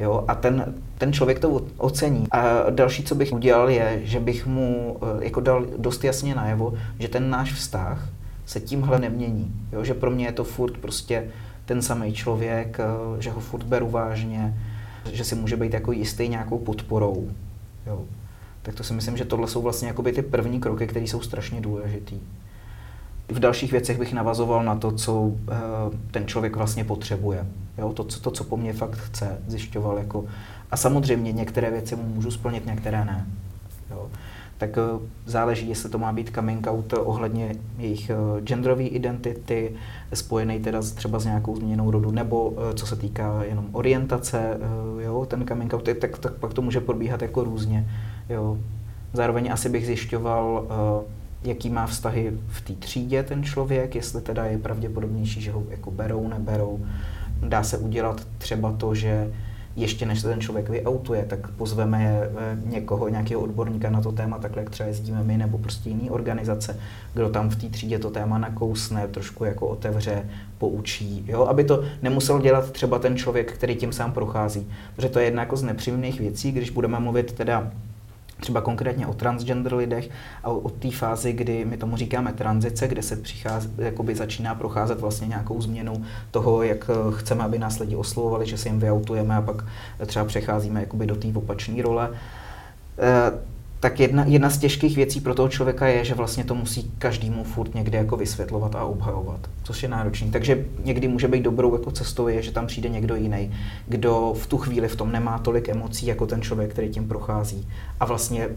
jo? 0.00 0.24
A 0.28 0.34
ten, 0.34 0.74
ten 0.98 1.12
člověk 1.12 1.38
to 1.38 1.66
ocení. 1.76 2.26
A 2.30 2.70
další, 2.70 3.04
co 3.04 3.14
bych 3.14 3.32
udělal, 3.32 3.70
je, 3.70 4.00
že 4.04 4.20
bych 4.20 4.46
mu 4.46 4.96
eh, 5.02 5.24
jako 5.24 5.40
dal 5.40 5.66
dost 5.76 6.04
jasně 6.04 6.34
najevo, 6.34 6.74
že 6.98 7.08
ten 7.08 7.30
náš 7.30 7.52
vztah 7.52 8.08
se 8.46 8.60
tímhle 8.60 8.98
nemění. 8.98 9.52
Jo? 9.72 9.84
Že 9.84 9.94
pro 9.94 10.10
mě 10.10 10.26
je 10.26 10.32
to 10.32 10.44
furt 10.44 10.78
prostě 10.78 11.24
ten 11.64 11.82
samý 11.82 12.12
člověk, 12.12 12.80
eh, 12.80 13.22
že 13.22 13.30
ho 13.30 13.40
furt 13.40 13.64
beru 13.64 13.90
vážně, 13.90 14.54
že 15.12 15.24
si 15.24 15.34
může 15.34 15.56
být 15.56 15.74
jako 15.74 15.92
jistý 15.92 16.28
nějakou 16.28 16.58
podporou. 16.58 17.30
Jo. 17.86 18.04
Tak 18.62 18.74
to 18.74 18.84
si 18.84 18.92
myslím, 18.94 19.16
že 19.16 19.24
tohle 19.24 19.48
jsou 19.48 19.62
vlastně 19.62 19.88
jakoby 19.88 20.12
ty 20.12 20.22
první 20.22 20.60
kroky, 20.60 20.86
které 20.86 21.06
jsou 21.06 21.20
strašně 21.20 21.60
důležitý. 21.60 22.20
V 23.28 23.38
dalších 23.38 23.72
věcech 23.72 23.98
bych 23.98 24.12
navazoval 24.12 24.64
na 24.64 24.76
to, 24.76 24.92
co 24.92 25.20
uh, 25.20 25.36
ten 26.10 26.26
člověk 26.26 26.56
vlastně 26.56 26.84
potřebuje. 26.84 27.46
Jo, 27.78 27.92
to, 27.92 28.04
co, 28.04 28.20
to, 28.20 28.30
co 28.30 28.44
po 28.44 28.56
mně 28.56 28.72
fakt 28.72 28.96
chce, 28.96 29.38
zjišťoval. 29.46 29.98
Jako, 29.98 30.24
a 30.70 30.76
samozřejmě 30.76 31.32
některé 31.32 31.70
věci 31.70 31.96
mu 31.96 32.02
můžu 32.02 32.30
splnit, 32.30 32.66
některé 32.66 33.04
ne. 33.04 33.26
Jo 33.90 34.08
tak 34.58 34.76
uh, 34.76 35.02
záleží, 35.26 35.68
jestli 35.68 35.88
to 35.88 35.98
má 35.98 36.12
být 36.12 36.34
coming 36.34 36.66
out 36.66 36.92
ohledně 36.92 37.54
jejich 37.78 38.10
uh, 38.10 38.40
genderové 38.40 38.82
identity, 38.82 39.74
spojený 40.14 40.60
teda 40.60 40.80
třeba 40.80 41.18
s 41.18 41.24
nějakou 41.24 41.56
změnou 41.56 41.90
rodu, 41.90 42.10
nebo 42.10 42.52
co 42.74 42.86
se 42.86 42.96
týká 42.96 43.44
jenom 43.44 43.66
orientace, 43.72 44.58
jo, 44.98 45.26
ten 45.28 45.46
coming 45.48 45.74
out, 45.74 45.88
tak, 46.00 46.18
tak 46.18 46.32
pak 46.32 46.54
to 46.54 46.62
může 46.62 46.80
probíhat 46.80 47.22
jako 47.22 47.44
různě. 47.44 47.90
Jo. 48.28 48.58
Zároveň 49.12 49.52
asi 49.52 49.68
bych 49.68 49.86
zjišťoval, 49.86 50.66
jaký 51.44 51.70
má 51.70 51.86
vztahy 51.86 52.32
v 52.48 52.60
té 52.60 52.72
třídě 52.72 53.22
ten 53.22 53.42
člověk, 53.42 53.94
jestli 53.94 54.20
teda 54.20 54.44
je 54.44 54.58
pravděpodobnější, 54.58 55.40
že 55.40 55.52
ho 55.52 55.62
jako 55.70 55.90
berou, 55.90 56.28
neberou. 56.28 56.86
Dá 57.42 57.62
se 57.62 57.78
udělat 57.78 58.26
třeba 58.38 58.72
to, 58.72 58.94
že 58.94 59.30
ještě 59.76 60.06
než 60.06 60.20
se 60.20 60.28
ten 60.28 60.40
člověk 60.40 60.68
vyautuje, 60.68 61.24
tak 61.24 61.50
pozveme 61.50 62.20
eh, 62.22 62.56
někoho, 62.64 63.08
nějakého 63.08 63.40
odborníka 63.40 63.90
na 63.90 64.00
to 64.00 64.12
téma, 64.12 64.38
takhle 64.38 64.62
jak 64.62 64.70
třeba 64.70 64.86
jezdíme 64.86 65.24
my, 65.24 65.36
nebo 65.36 65.58
prostě 65.58 65.88
jiný 65.88 66.10
organizace, 66.10 66.76
kdo 67.14 67.28
tam 67.28 67.50
v 67.50 67.56
té 67.56 67.68
třídě 67.68 67.98
to 67.98 68.10
téma 68.10 68.38
nakousne, 68.38 69.08
trošku 69.08 69.44
jako 69.44 69.68
otevře, 69.68 70.24
poučí, 70.58 71.24
jo? 71.28 71.46
aby 71.46 71.64
to 71.64 71.84
nemusel 72.02 72.40
dělat 72.40 72.70
třeba 72.72 72.98
ten 72.98 73.16
člověk, 73.16 73.52
který 73.52 73.76
tím 73.76 73.92
sám 73.92 74.12
prochází. 74.12 74.66
Protože 74.96 75.08
to 75.08 75.18
je 75.18 75.24
jedna 75.24 75.42
jako 75.42 75.56
z 75.56 75.62
nepříjemných 75.62 76.20
věcí, 76.20 76.52
když 76.52 76.70
budeme 76.70 77.00
mluvit 77.00 77.32
teda 77.32 77.72
třeba 78.40 78.60
konkrétně 78.60 79.06
o 79.06 79.14
transgender 79.14 79.74
lidech 79.74 80.10
a 80.44 80.50
o, 80.50 80.70
té 80.70 80.90
fázi, 80.90 81.32
kdy 81.32 81.64
my 81.64 81.76
tomu 81.76 81.96
říkáme 81.96 82.32
tranzice, 82.32 82.88
kde 82.88 83.02
se 83.02 83.16
přichází, 83.16 83.70
jakoby 83.78 84.14
začíná 84.14 84.54
procházet 84.54 85.00
vlastně 85.00 85.28
nějakou 85.28 85.60
změnou 85.60 86.04
toho, 86.30 86.62
jak 86.62 86.90
eh, 86.90 87.12
chceme, 87.16 87.44
aby 87.44 87.58
nás 87.58 87.78
lidi 87.78 87.96
oslovovali, 87.96 88.46
že 88.46 88.58
se 88.58 88.68
jim 88.68 88.80
vyautujeme 88.80 89.36
a 89.36 89.42
pak 89.42 89.64
třeba 90.06 90.24
přecházíme 90.24 90.80
jakoby 90.80 91.06
do 91.06 91.16
té 91.16 91.28
opačné 91.34 91.82
role. 91.82 92.10
E, 92.98 93.32
tak 93.80 94.00
jedna, 94.00 94.24
jedna 94.24 94.50
z 94.50 94.58
těžkých 94.58 94.96
věcí 94.96 95.20
pro 95.20 95.34
toho 95.34 95.48
člověka 95.48 95.86
je, 95.86 96.04
že 96.04 96.14
vlastně 96.14 96.44
to 96.44 96.54
musí 96.54 96.90
každému 96.98 97.44
furt 97.44 97.74
někde 97.74 97.98
jako 97.98 98.16
vysvětlovat 98.16 98.74
a 98.74 98.84
obhajovat, 98.84 99.40
což 99.62 99.82
je 99.82 99.88
náročný. 99.88 100.30
Takže 100.30 100.64
někdy 100.84 101.08
může 101.08 101.28
být 101.28 101.42
dobrou 101.42 101.72
jako 101.72 101.90
cestou 101.90 102.28
je, 102.28 102.42
že 102.42 102.52
tam 102.52 102.66
přijde 102.66 102.88
někdo 102.88 103.16
jiný, 103.16 103.50
kdo 103.86 104.34
v 104.38 104.46
tu 104.46 104.58
chvíli 104.58 104.88
v 104.88 104.96
tom 104.96 105.12
nemá 105.12 105.38
tolik 105.38 105.68
emocí 105.68 106.06
jako 106.06 106.26
ten 106.26 106.42
člověk, 106.42 106.70
který 106.70 106.88
tím 106.88 107.08
prochází 107.08 107.68
a 108.00 108.04
vlastně 108.04 108.48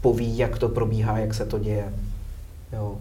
poví, 0.00 0.38
jak 0.38 0.58
to 0.58 0.68
probíhá, 0.68 1.18
jak 1.18 1.34
se 1.34 1.46
to 1.46 1.58
děje. 1.58 1.92
Jo. 2.72 2.98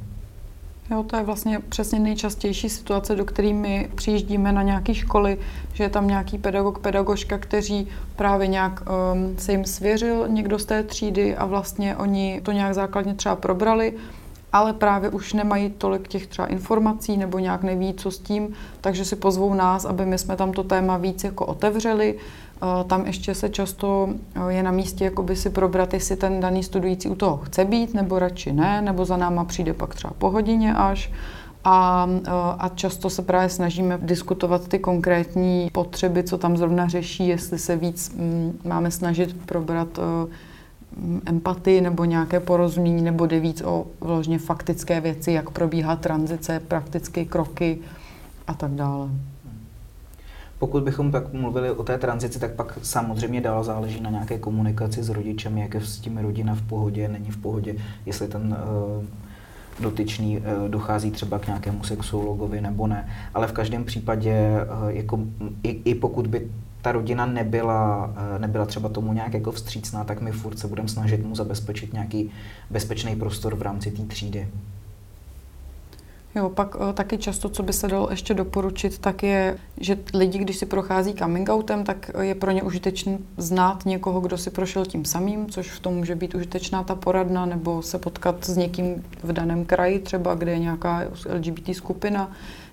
Jo, 0.91 1.03
to 1.03 1.15
je 1.15 1.23
vlastně 1.23 1.59
přesně 1.69 1.99
nejčastější 1.99 2.69
situace, 2.69 3.15
do 3.15 3.25
které 3.25 3.53
my 3.53 3.89
přijíždíme 3.95 4.51
na 4.51 4.61
nějaké 4.61 4.93
školy, 4.93 5.37
že 5.73 5.83
je 5.83 5.89
tam 5.89 6.07
nějaký 6.07 6.37
pedagog, 6.37 6.79
pedagožka, 6.79 7.37
kteří 7.37 7.87
právě 8.15 8.47
nějak 8.47 8.81
um, 8.81 9.37
se 9.37 9.51
jim 9.51 9.65
svěřil 9.65 10.27
někdo 10.27 10.59
z 10.59 10.65
té 10.65 10.83
třídy 10.83 11.35
a 11.35 11.45
vlastně 11.45 11.95
oni 11.95 12.41
to 12.43 12.51
nějak 12.51 12.73
základně 12.73 13.13
třeba 13.13 13.35
probrali, 13.35 13.93
ale 14.53 14.73
právě 14.73 15.09
už 15.09 15.33
nemají 15.33 15.69
tolik 15.69 16.07
těch 16.07 16.27
třeba 16.27 16.47
informací 16.47 17.17
nebo 17.17 17.39
nějak 17.39 17.63
neví, 17.63 17.93
co 17.93 18.11
s 18.11 18.19
tím, 18.19 18.53
takže 18.81 19.05
si 19.05 19.15
pozvou 19.15 19.53
nás, 19.53 19.85
aby 19.85 20.05
my 20.05 20.17
jsme 20.17 20.35
tam 20.35 20.51
to 20.51 20.63
téma 20.63 20.97
víc 20.97 21.23
jako 21.23 21.45
otevřeli, 21.45 22.19
tam 22.87 23.05
ještě 23.05 23.35
se 23.35 23.49
často 23.49 24.09
je 24.47 24.63
na 24.63 24.71
místě 24.71 25.05
jakoby 25.05 25.35
si 25.35 25.49
probrat, 25.49 25.93
jestli 25.93 26.15
ten 26.15 26.39
daný 26.39 26.63
studující 26.63 27.09
u 27.09 27.15
toho 27.15 27.37
chce 27.37 27.65
být, 27.65 27.93
nebo 27.93 28.19
radši 28.19 28.53
ne, 28.53 28.81
nebo 28.81 29.05
za 29.05 29.17
náma 29.17 29.43
přijde 29.43 29.73
pak 29.73 29.95
třeba 29.95 30.13
po 30.17 30.29
hodině 30.29 30.73
až. 30.73 31.11
A, 31.65 32.09
a 32.59 32.69
často 32.69 33.09
se 33.09 33.21
právě 33.21 33.49
snažíme 33.49 33.99
diskutovat 34.01 34.67
ty 34.67 34.79
konkrétní 34.79 35.69
potřeby, 35.71 36.23
co 36.23 36.37
tam 36.37 36.57
zrovna 36.57 36.87
řeší, 36.87 37.27
jestli 37.27 37.59
se 37.59 37.75
víc 37.75 38.15
mm, 38.15 38.59
máme 38.65 38.91
snažit 38.91 39.35
probrat 39.45 39.99
m, 39.99 41.21
empatii 41.25 41.81
nebo 41.81 42.05
nějaké 42.05 42.39
porozumění, 42.39 43.01
nebo 43.01 43.25
jde 43.25 43.39
víc 43.39 43.61
o 43.65 43.85
vložně 44.01 44.39
faktické 44.39 45.01
věci, 45.01 45.31
jak 45.31 45.49
probíhá 45.49 45.95
tranzice, 45.95 46.59
praktické 46.67 47.25
kroky 47.25 47.79
a 48.47 48.53
tak 48.53 48.71
dále. 48.71 49.09
Pokud 50.63 50.83
bychom 50.83 51.11
pak 51.11 51.33
mluvili 51.33 51.71
o 51.71 51.83
té 51.83 51.97
tranzici, 51.97 52.39
tak 52.39 52.51
pak 52.51 52.79
samozřejmě 52.81 53.41
dál 53.41 53.63
záleží 53.63 54.01
na 54.01 54.09
nějaké 54.09 54.37
komunikaci 54.37 55.03
s 55.03 55.09
rodičem, 55.09 55.57
jak 55.57 55.73
je 55.73 55.81
s 55.81 55.99
tím 55.99 56.17
rodina 56.17 56.55
v 56.55 56.61
pohodě, 56.61 57.07
není 57.07 57.31
v 57.31 57.37
pohodě, 57.37 57.75
jestli 58.05 58.27
ten 58.27 58.57
uh, 58.97 59.03
dotyčný 59.79 60.37
uh, 60.37 60.69
dochází 60.69 61.11
třeba 61.11 61.39
k 61.39 61.47
nějakému 61.47 61.83
sexuologovi 61.83 62.61
nebo 62.61 62.87
ne. 62.87 63.09
Ale 63.33 63.47
v 63.47 63.51
každém 63.51 63.83
případě, 63.83 64.49
uh, 64.81 64.89
jako, 64.89 65.19
i, 65.63 65.69
i 65.69 65.95
pokud 65.95 66.27
by 66.27 66.47
ta 66.81 66.91
rodina 66.91 67.25
nebyla, 67.25 68.13
nebyla 68.37 68.65
třeba 68.65 68.89
tomu 68.89 69.13
nějak 69.13 69.33
jako 69.33 69.51
vstřícná, 69.51 70.03
tak 70.03 70.21
my 70.21 70.31
furt 70.31 70.59
se 70.59 70.67
budeme 70.67 70.89
snažit 70.89 71.25
mu 71.25 71.35
zabezpečit 71.35 71.93
nějaký 71.93 72.31
bezpečný 72.69 73.15
prostor 73.15 73.55
v 73.55 73.61
rámci 73.61 73.91
té 73.91 74.03
třídy. 74.03 74.47
Jo, 76.35 76.49
pak 76.49 76.75
eh, 76.89 76.93
taky 76.93 77.17
často, 77.17 77.49
co 77.49 77.63
by 77.63 77.73
se 77.73 77.87
dalo 77.87 78.07
ještě 78.09 78.33
doporučit, 78.33 78.97
tak 78.99 79.23
je, 79.23 79.57
že 79.77 79.97
lidi, 80.13 80.37
když 80.37 80.57
si 80.57 80.65
prochází 80.65 81.13
coming 81.13 81.49
outem, 81.49 81.83
tak 81.83 82.11
je 82.21 82.35
pro 82.35 82.51
ně 82.51 82.63
užitečný 82.63 83.17
znát 83.37 83.85
někoho, 83.85 84.21
kdo 84.21 84.37
si 84.37 84.49
prošel 84.49 84.85
tím 84.85 85.05
samým, 85.05 85.49
což 85.49 85.71
v 85.71 85.79
tom 85.79 85.93
může 85.93 86.15
být 86.15 86.35
užitečná 86.35 86.83
ta 86.83 86.95
poradna, 86.95 87.45
nebo 87.45 87.81
se 87.81 87.97
potkat 87.97 88.45
s 88.45 88.57
někým 88.57 89.03
v 89.23 89.33
daném 89.33 89.65
kraji, 89.65 89.99
třeba 89.99 90.35
kde 90.35 90.51
je 90.51 90.59
nějaká 90.59 91.03
LGBT 91.33 91.75
skupina, 91.75 92.31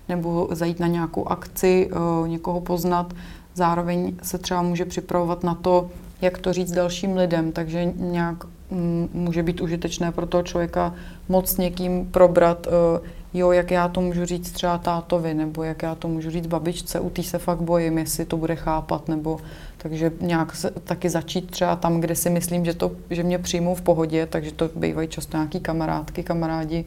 nebo 0.09 0.47
zajít 0.51 0.79
na 0.79 0.87
nějakou 0.87 1.27
akci, 1.27 1.89
eh, 1.91 2.27
někoho 2.27 2.61
poznat. 2.61 3.13
Zároveň 3.53 4.15
se 4.23 4.37
třeba 4.37 4.61
může 4.61 4.85
připravovat 4.85 5.43
na 5.43 5.55
to, 5.55 5.89
jak 6.21 6.37
to 6.37 6.53
říct 6.53 6.71
dalším 6.71 7.17
lidem, 7.17 7.51
takže 7.51 7.85
nějak 7.95 8.43
mm, 8.71 9.09
může 9.13 9.43
být 9.43 9.61
užitečné 9.61 10.11
pro 10.11 10.25
toho 10.25 10.43
člověka 10.43 10.95
moc 11.29 11.57
někým 11.57 12.05
probrat, 12.11 12.67
eh, 12.67 13.20
jo, 13.33 13.51
jak 13.51 13.71
já 13.71 13.87
to 13.87 14.01
můžu 14.01 14.25
říct 14.25 14.51
třeba 14.51 14.77
tátovi, 14.77 15.33
nebo 15.33 15.63
jak 15.63 15.83
já 15.83 15.95
to 15.95 16.07
můžu 16.07 16.29
říct 16.29 16.47
babičce, 16.47 16.99
u 16.99 17.09
té 17.09 17.23
se 17.23 17.37
fakt 17.37 17.61
bojím, 17.61 17.97
jestli 17.97 18.25
to 18.25 18.37
bude 18.37 18.55
chápat, 18.55 19.07
nebo 19.07 19.39
takže 19.77 20.11
nějak 20.21 20.55
se, 20.55 20.71
taky 20.71 21.09
začít 21.09 21.51
třeba 21.51 21.75
tam, 21.75 22.01
kde 22.01 22.15
si 22.15 22.29
myslím, 22.29 22.65
že, 22.65 22.73
to, 22.73 22.91
že 23.09 23.23
mě 23.23 23.39
přijmou 23.39 23.75
v 23.75 23.81
pohodě, 23.81 24.25
takže 24.25 24.51
to 24.51 24.69
bývají 24.75 25.07
často 25.07 25.37
nějaký 25.37 25.59
kamarádky, 25.59 26.23
kamarádi, 26.23 26.85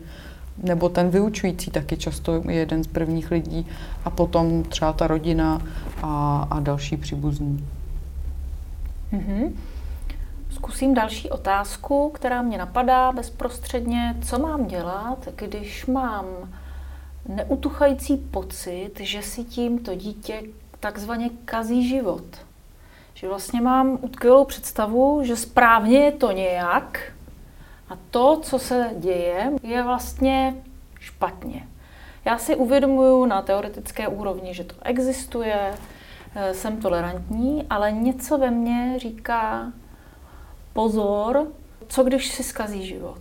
nebo 0.63 0.89
ten 0.89 1.11
vyučující 1.11 1.71
taky 1.71 1.97
často 1.97 2.43
je 2.49 2.55
jeden 2.55 2.85
z 2.85 2.87
prvních 2.87 3.31
lidí 3.31 3.67
a 4.05 4.11
potom 4.11 4.63
třeba 4.63 4.93
ta 4.93 5.07
rodina 5.07 5.63
a, 6.03 6.47
a 6.51 6.61
další 6.61 6.97
příbuzní. 6.97 7.67
Mm-hmm. 9.13 9.53
Zkusím 10.65 10.95
další 10.95 11.31
otázku, 11.31 12.11
která 12.11 12.43
mě 12.43 12.59
napadá 12.59 13.13
bezprostředně. 13.13 14.17
Co 14.25 14.39
mám 14.39 14.67
dělat, 14.67 15.29
když 15.37 15.87
mám 15.87 16.27
neutuchající 17.29 18.17
pocit, 18.17 18.91
že 19.01 19.23
si 19.23 19.45
tím 19.45 19.79
to 19.79 19.95
dítě 19.95 20.43
takzvaně 20.81 21.31
kazí 21.45 21.89
život? 21.89 22.25
Že 23.15 23.29
vlastně 23.29 23.61
mám 23.61 23.99
utkvělou 24.01 24.45
představu, 24.45 25.21
že 25.25 25.37
správně 25.37 25.99
je 25.99 26.13
to 26.13 26.33
nějak 26.33 27.13
a 27.89 27.99
to, 28.11 28.41
co 28.43 28.59
se 28.59 28.91
děje, 28.99 29.53
je 29.63 29.83
vlastně 29.83 30.55
špatně. 31.01 31.69
Já 32.25 32.39
si 32.39 32.57
uvědomuju 32.57 33.27
na 33.27 33.43
teoretické 33.43 34.09
úrovni, 34.09 34.55
že 34.55 34.65
to 34.65 34.75
existuje, 34.83 35.75
eh, 36.35 36.55
jsem 36.55 36.77
tolerantní, 36.81 37.67
ale 37.71 37.93
něco 37.93 38.39
ve 38.39 38.51
mně 38.51 38.95
říká 38.99 39.73
pozor, 40.75 41.47
co 41.89 42.05
když 42.05 42.29
si 42.29 42.43
skazí 42.43 42.87
život. 42.87 43.21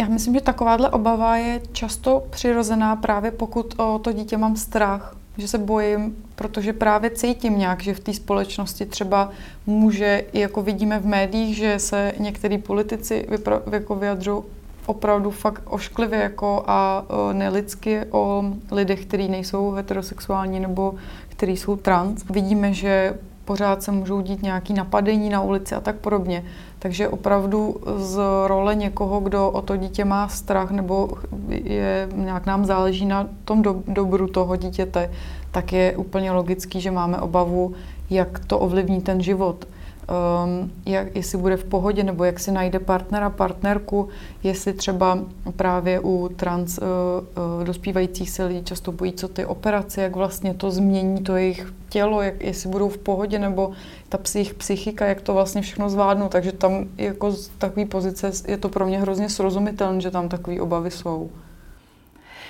Já 0.00 0.08
myslím, 0.08 0.34
že 0.34 0.40
takováhle 0.40 0.90
obava 0.90 1.36
je 1.36 1.60
často 1.72 2.22
přirozená 2.30 2.96
právě 2.96 3.30
pokud 3.30 3.74
o 3.78 3.98
to 3.98 4.12
dítě 4.12 4.36
mám 4.36 4.56
strach, 4.56 5.16
že 5.38 5.48
se 5.48 5.58
bojím, 5.58 6.24
protože 6.34 6.72
právě 6.72 7.10
cítím 7.10 7.58
nějak, 7.58 7.82
že 7.82 7.94
v 7.94 8.00
té 8.00 8.14
společnosti 8.14 8.86
třeba 8.86 9.30
může, 9.66 10.24
jako 10.32 10.62
vidíme 10.62 10.98
v 10.98 11.06
médiích, 11.06 11.56
že 11.56 11.78
se 11.78 12.12
některý 12.18 12.58
politici 12.58 13.26
jako 13.72 13.94
vyjadřují 13.94 14.42
opravdu 14.86 15.30
fakt 15.30 15.62
ošklivě 15.66 16.18
jako 16.18 16.64
a 16.66 17.04
o, 17.08 17.32
nelidsky 17.32 18.00
o 18.10 18.44
lidech, 18.70 19.06
kteří 19.06 19.28
nejsou 19.28 19.70
heterosexuální 19.70 20.60
nebo 20.60 20.94
kteří 21.28 21.56
jsou 21.56 21.76
trans. 21.76 22.24
Vidíme, 22.30 22.74
že 22.74 23.14
pořád 23.44 23.82
se 23.82 23.92
můžou 23.92 24.20
dít 24.20 24.42
nějaké 24.42 24.74
napadení 24.74 25.30
na 25.30 25.40
ulici 25.40 25.74
a 25.74 25.80
tak 25.80 25.96
podobně. 25.96 26.44
Takže 26.78 27.08
opravdu 27.08 27.76
z 27.96 28.20
role 28.46 28.74
někoho, 28.74 29.20
kdo 29.20 29.50
o 29.50 29.62
to 29.62 29.76
dítě 29.76 30.04
má 30.04 30.28
strach 30.28 30.70
nebo 30.70 31.08
je, 31.48 32.08
nějak 32.14 32.46
nám 32.46 32.64
záleží 32.64 33.06
na 33.06 33.28
tom 33.44 33.62
do, 33.62 33.82
dobru 33.86 34.26
toho 34.26 34.56
dítěte, 34.56 35.10
tak 35.50 35.72
je 35.72 35.96
úplně 35.96 36.30
logický, 36.32 36.80
že 36.80 36.90
máme 36.90 37.18
obavu, 37.18 37.74
jak 38.10 38.38
to 38.38 38.58
ovlivní 38.58 39.00
ten 39.00 39.22
život 39.22 39.66
um, 40.08 40.70
jak, 40.86 41.16
jestli 41.16 41.38
bude 41.38 41.56
v 41.56 41.64
pohodě, 41.64 42.02
nebo 42.02 42.24
jak 42.24 42.40
si 42.40 42.52
najde 42.52 42.78
partnera, 42.78 43.30
partnerku, 43.30 44.08
jestli 44.42 44.72
třeba 44.72 45.18
právě 45.56 46.00
u 46.00 46.30
trans 46.36 46.78
uh, 46.78 46.84
uh, 47.58 47.64
dospívajících 47.64 48.30
se 48.30 48.44
lidí 48.44 48.64
často 48.64 48.92
bojí, 48.92 49.12
co 49.12 49.28
ty 49.28 49.44
operace, 49.44 50.02
jak 50.02 50.16
vlastně 50.16 50.54
to 50.54 50.70
změní 50.70 51.22
to 51.22 51.36
jejich 51.36 51.72
tělo, 51.88 52.22
jak, 52.22 52.44
jestli 52.44 52.68
budou 52.68 52.88
v 52.88 52.98
pohodě, 52.98 53.38
nebo 53.38 53.70
ta 54.08 54.18
psych, 54.18 54.54
psychika, 54.54 55.06
jak 55.06 55.20
to 55.20 55.34
vlastně 55.34 55.62
všechno 55.62 55.90
zvládnou. 55.90 56.28
Takže 56.28 56.52
tam 56.52 56.84
jako 56.98 57.30
z 57.30 57.48
takové 57.58 57.86
pozice 57.86 58.32
je 58.48 58.56
to 58.56 58.68
pro 58.68 58.86
mě 58.86 59.00
hrozně 59.00 59.28
srozumitelné, 59.28 60.00
že 60.00 60.10
tam 60.10 60.28
takové 60.28 60.60
obavy 60.60 60.90
jsou. 60.90 61.30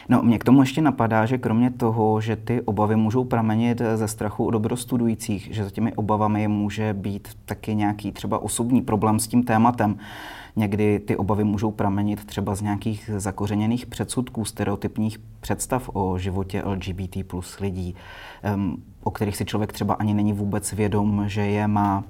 No, 0.08 0.22
mě 0.22 0.38
k 0.38 0.44
tomu 0.44 0.60
ještě 0.62 0.82
napadá, 0.82 1.26
že 1.26 1.38
kromě 1.38 1.70
toho, 1.70 2.20
že 2.20 2.36
ty 2.36 2.60
obavy 2.60 2.96
můžou 2.96 3.24
pramenit 3.24 3.82
ze 3.94 4.08
strachu 4.08 4.46
o 4.46 4.50
dobro 4.50 4.76
studujících, 4.76 5.48
že 5.52 5.64
za 5.64 5.70
těmi 5.70 5.92
obavami 5.92 6.48
může 6.48 6.94
být 6.94 7.28
taky 7.44 7.74
nějaký 7.74 8.12
třeba 8.12 8.38
osobní 8.38 8.82
problém 8.82 9.18
s 9.18 9.26
tím 9.26 9.42
tématem. 9.42 9.96
Někdy 10.56 10.98
ty 10.98 11.16
obavy 11.16 11.44
můžou 11.44 11.70
pramenit 11.70 12.24
třeba 12.24 12.54
z 12.54 12.62
nějakých 12.62 13.10
zakořeněných 13.16 13.86
předsudků, 13.86 14.44
stereotypních 14.44 15.18
představ 15.40 15.90
o 15.92 16.18
životě 16.18 16.62
LGBT 16.64 17.16
plus 17.26 17.58
lidí, 17.58 17.94
o 19.02 19.10
kterých 19.10 19.36
si 19.36 19.44
člověk 19.44 19.72
třeba 19.72 19.94
ani 19.94 20.14
není 20.14 20.32
vůbec 20.32 20.72
vědom, 20.72 21.24
že 21.26 21.40
je 21.40 21.68
má. 21.68 22.04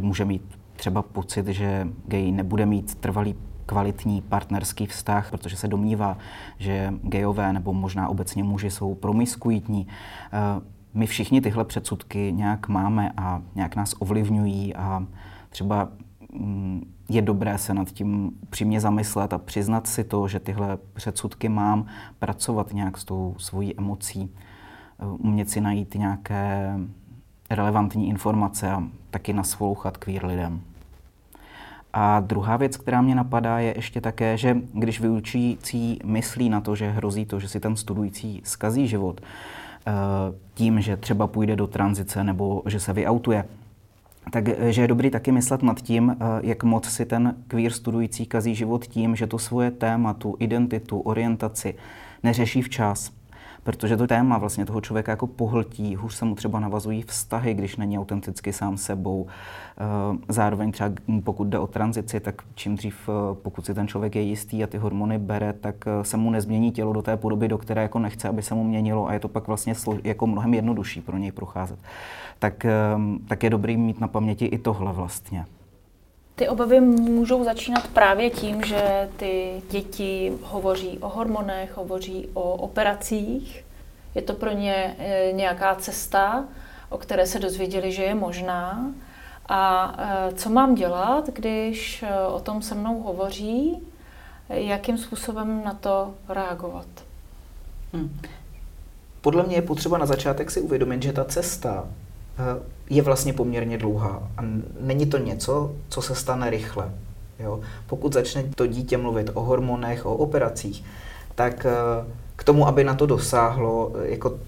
Může 0.00 0.24
mít 0.24 0.42
třeba 0.76 1.02
pocit, 1.02 1.46
že 1.46 1.88
gay 2.06 2.32
nebude 2.32 2.66
mít 2.66 2.94
trvalý 2.94 3.34
kvalitní 3.70 4.20
partnerský 4.20 4.86
vztah, 4.86 5.30
protože 5.30 5.56
se 5.56 5.68
domnívá, 5.68 6.18
že 6.58 6.94
gejové 7.02 7.52
nebo 7.52 7.72
možná 7.72 8.08
obecně 8.08 8.44
muži 8.44 8.70
jsou 8.70 8.94
promiskuitní. 8.94 9.86
Eh, 9.86 10.60
my 10.94 11.06
všichni 11.06 11.40
tyhle 11.40 11.64
předsudky 11.64 12.32
nějak 12.32 12.68
máme 12.68 13.12
a 13.16 13.42
nějak 13.54 13.76
nás 13.76 13.94
ovlivňují 13.98 14.74
a 14.74 15.06
třeba 15.50 15.88
mm, 16.32 16.92
je 17.08 17.22
dobré 17.22 17.58
se 17.58 17.74
nad 17.74 17.90
tím 17.90 18.30
přímě 18.50 18.80
zamyslet 18.80 19.32
a 19.32 19.38
přiznat 19.38 19.86
si 19.86 20.04
to, 20.04 20.28
že 20.28 20.40
tyhle 20.40 20.78
předsudky 20.92 21.48
mám, 21.48 21.86
pracovat 22.18 22.72
nějak 22.74 22.98
s 22.98 23.04
tou 23.04 23.34
svojí 23.38 23.78
emocí, 23.78 24.34
eh, 24.98 25.06
umět 25.06 25.50
si 25.50 25.60
najít 25.60 25.94
nějaké 25.94 26.74
relevantní 27.50 28.08
informace 28.08 28.70
a 28.70 28.82
taky 29.10 29.32
naslouchat 29.32 29.96
queer 29.96 30.26
lidem. 30.26 30.60
A 31.92 32.20
druhá 32.20 32.56
věc, 32.56 32.76
která 32.76 33.02
mě 33.02 33.14
napadá, 33.14 33.58
je 33.58 33.72
ještě 33.76 34.00
také, 34.00 34.36
že 34.36 34.56
když 34.72 35.00
vyučující 35.00 35.98
myslí 36.04 36.48
na 36.48 36.60
to, 36.60 36.76
že 36.76 36.90
hrozí 36.90 37.26
to, 37.26 37.40
že 37.40 37.48
si 37.48 37.60
ten 37.60 37.76
studující 37.76 38.40
skazí 38.44 38.88
život 38.88 39.20
eh, 39.20 39.92
tím, 40.54 40.80
že 40.80 40.96
třeba 40.96 41.26
půjde 41.26 41.56
do 41.56 41.66
tranzice 41.66 42.24
nebo 42.24 42.62
že 42.66 42.80
se 42.80 42.92
vyautuje, 42.92 43.44
takže 44.30 44.82
je 44.82 44.88
dobrý 44.88 45.10
taky 45.10 45.32
myslet 45.32 45.62
nad 45.62 45.80
tím, 45.80 46.10
eh, 46.10 46.24
jak 46.42 46.64
moc 46.64 46.88
si 46.88 47.06
ten 47.06 47.34
queer 47.48 47.72
studující 47.72 48.26
kazí 48.26 48.54
život 48.54 48.86
tím, 48.86 49.16
že 49.16 49.26
to 49.26 49.38
svoje 49.38 49.70
téma, 49.70 50.14
tu 50.14 50.36
identitu, 50.38 51.00
orientaci 51.00 51.74
neřeší 52.22 52.62
včas 52.62 53.19
protože 53.62 53.96
to 53.96 54.06
téma 54.06 54.38
vlastně 54.38 54.66
toho 54.66 54.80
člověka 54.80 55.12
jako 55.12 55.26
pohltí, 55.26 55.96
hůř 55.96 56.14
se 56.14 56.24
mu 56.24 56.34
třeba 56.34 56.60
navazují 56.60 57.02
vztahy, 57.02 57.54
když 57.54 57.76
není 57.76 57.98
autenticky 57.98 58.52
sám 58.52 58.76
sebou. 58.76 59.26
Eh, 59.26 60.18
zároveň 60.28 60.72
třeba 60.72 60.90
pokud 61.24 61.48
jde 61.48 61.58
o 61.58 61.66
tranzici, 61.66 62.20
tak 62.20 62.42
čím 62.54 62.76
dřív, 62.76 63.08
eh, 63.08 63.34
pokud 63.42 63.66
si 63.66 63.74
ten 63.74 63.88
člověk 63.88 64.16
je 64.16 64.22
jistý 64.22 64.64
a 64.64 64.66
ty 64.66 64.78
hormony 64.78 65.18
bere, 65.18 65.52
tak 65.52 65.76
eh, 65.86 66.04
se 66.04 66.16
mu 66.16 66.30
nezmění 66.30 66.72
tělo 66.72 66.92
do 66.92 67.02
té 67.02 67.16
podoby, 67.16 67.48
do 67.48 67.58
které 67.58 67.82
jako 67.82 67.98
nechce, 67.98 68.28
aby 68.28 68.42
se 68.42 68.54
mu 68.54 68.64
měnilo 68.64 69.08
a 69.08 69.12
je 69.12 69.20
to 69.20 69.28
pak 69.28 69.46
vlastně 69.46 69.74
jako 70.04 70.26
mnohem 70.26 70.54
jednodušší 70.54 71.00
pro 71.00 71.16
něj 71.16 71.32
procházet. 71.32 71.78
Tak, 72.38 72.66
tak 73.28 73.42
je 73.42 73.50
dobrý 73.50 73.76
mít 73.76 74.00
na 74.00 74.08
paměti 74.08 74.44
i 74.44 74.58
tohle 74.58 74.92
vlastně. 74.92 75.44
Ty 76.40 76.48
obavy 76.48 76.80
můžou 76.80 77.44
začínat 77.44 77.88
právě 77.88 78.30
tím, 78.30 78.62
že 78.64 79.08
ty 79.16 79.62
děti 79.70 80.32
hovoří 80.42 80.98
o 80.98 81.08
hormonech, 81.08 81.76
hovoří 81.76 82.28
o 82.34 82.52
operacích. 82.52 83.64
Je 84.14 84.22
to 84.22 84.34
pro 84.34 84.50
ně 84.50 84.96
e, 84.98 85.32
nějaká 85.32 85.74
cesta, 85.74 86.44
o 86.88 86.98
které 86.98 87.26
se 87.26 87.38
dozvěděli, 87.38 87.92
že 87.92 88.02
je 88.02 88.14
možná. 88.14 88.92
A 89.48 89.94
e, 89.98 90.34
co 90.34 90.50
mám 90.50 90.74
dělat, 90.74 91.26
když 91.26 92.02
e, 92.02 92.26
o 92.26 92.40
tom 92.40 92.62
se 92.62 92.74
mnou 92.74 93.00
hovoří, 93.00 93.78
jakým 94.48 94.98
způsobem 94.98 95.62
na 95.64 95.74
to 95.74 96.14
reagovat? 96.28 96.88
Hmm. 97.92 98.20
Podle 99.20 99.42
mě 99.42 99.56
je 99.56 99.62
potřeba 99.62 99.98
na 99.98 100.06
začátek 100.06 100.50
si 100.50 100.60
uvědomit, 100.60 101.02
že 101.02 101.12
ta 101.12 101.24
cesta 101.24 101.88
je 102.90 103.02
vlastně 103.02 103.32
poměrně 103.32 103.78
dlouhá. 103.78 104.22
A 104.36 104.42
není 104.80 105.06
to 105.06 105.18
něco, 105.18 105.72
co 105.88 106.02
se 106.02 106.14
stane 106.14 106.50
rychle. 106.50 106.92
Jo? 107.38 107.60
Pokud 107.86 108.12
začne 108.12 108.44
to 108.54 108.66
dítě 108.66 108.96
mluvit 108.96 109.30
o 109.34 109.40
hormonech, 109.40 110.06
o 110.06 110.14
operacích, 110.14 110.84
tak 111.34 111.66
eh, 111.66 111.72
k 112.36 112.44
tomu, 112.44 112.66
aby 112.66 112.84
na 112.84 112.94
to 112.94 113.06
dosáhlo, 113.06 113.92
eh, 113.94 114.10
jako, 114.10 114.38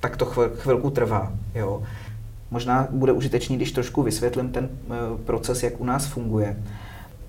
tak 0.00 0.16
to 0.16 0.24
chvilku 0.56 0.90
trvá. 0.90 1.32
Jo? 1.54 1.82
Možná 2.50 2.88
bude 2.90 3.12
užitečný, 3.12 3.56
když 3.56 3.72
trošku 3.72 4.02
vysvětlím 4.02 4.52
ten 4.52 4.68
proces, 5.24 5.62
jak 5.62 5.80
u 5.80 5.84
nás 5.84 6.06
funguje. 6.06 6.56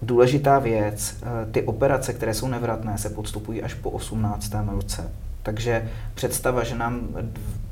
Důležitá 0.01 0.59
věc, 0.59 1.15
ty 1.51 1.63
operace, 1.63 2.13
které 2.13 2.33
jsou 2.33 2.47
nevratné, 2.47 2.97
se 2.97 3.09
podstupují 3.09 3.63
až 3.63 3.73
po 3.73 3.89
18. 3.89 4.51
roce. 4.71 5.11
Takže 5.43 5.89
představa, 6.15 6.63
že 6.63 6.75
nám 6.75 7.07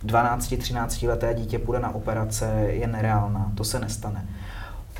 12-13 0.07 1.07
leté 1.07 1.33
dítě 1.33 1.59
půjde 1.59 1.79
na 1.79 1.95
operace, 1.95 2.65
je 2.69 2.87
nereálná. 2.87 3.51
To 3.55 3.63
se 3.63 3.79
nestane. 3.79 4.25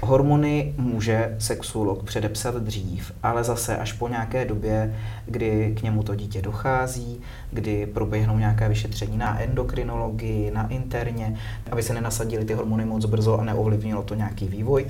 Hormony 0.02 0.74
může 0.78 1.36
sexuolog 1.40 2.04
předepsat 2.04 2.56
dřív, 2.56 3.12
ale 3.24 3.44
zase 3.44 3.78
až 3.78 3.94
po 3.94 4.08
nějaké 4.08 4.46
době, 4.46 4.96
kdy 5.26 5.76
k 5.80 5.82
němu 5.82 6.04
to 6.04 6.16
dítě 6.16 6.42
dochází, 6.42 7.22
kdy 7.52 7.86
proběhnou 7.86 8.38
nějaké 8.38 8.70
vyšetření 8.70 9.18
na 9.18 9.42
endokrinologii, 9.42 10.52
na 10.52 10.68
interně, 10.68 11.38
aby 11.72 11.84
se 11.84 11.94
nenasadily 11.94 12.46
ty 12.46 12.54
hormony 12.54 12.86
moc 12.86 13.06
brzo 13.06 13.40
a 13.40 13.44
neovlivnilo 13.44 14.04
to 14.04 14.16
nějaký 14.16 14.48
vývoj. 14.48 14.86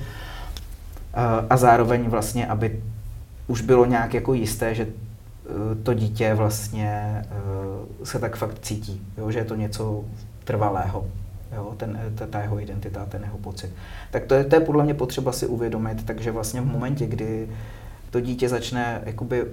A 1.50 1.58
zároveň 1.58 2.10
vlastně, 2.10 2.48
aby 2.48 2.82
už 3.48 3.62
bylo 3.62 3.86
nějak 3.86 4.14
jako 4.14 4.34
jisté, 4.34 4.76
že 4.76 4.88
to 5.84 5.94
dítě 5.94 6.34
vlastně 6.34 7.22
eh, 7.26 8.06
se 8.06 8.20
tak 8.20 8.36
fakt 8.36 8.60
cítí, 8.60 9.02
jo, 9.18 9.32
že 9.32 9.40
je 9.40 9.46
to 9.46 9.56
něco 9.56 10.06
trvalého, 10.44 11.06
jo, 11.56 11.74
ten, 11.78 12.00
ta, 12.16 12.28
ta 12.28 12.42
jeho 12.42 12.60
identita, 12.62 13.06
ten 13.06 13.24
jeho 13.24 13.38
pocit. 13.38 13.72
Tak 14.12 14.26
to 14.26 14.36
je, 14.36 14.44
to 14.44 14.56
je 14.56 14.60
podle 14.60 14.84
mě 14.84 14.94
potřeba 14.94 15.32
si 15.32 15.48
uvědomit, 15.48 16.06
takže 16.06 16.32
vlastně 16.32 16.62
v 16.62 16.66
momentě, 16.66 17.06
kdy 17.06 17.50
to 18.10 18.20
dítě 18.20 18.50
začne 18.50 19.02
jakoby 19.06 19.46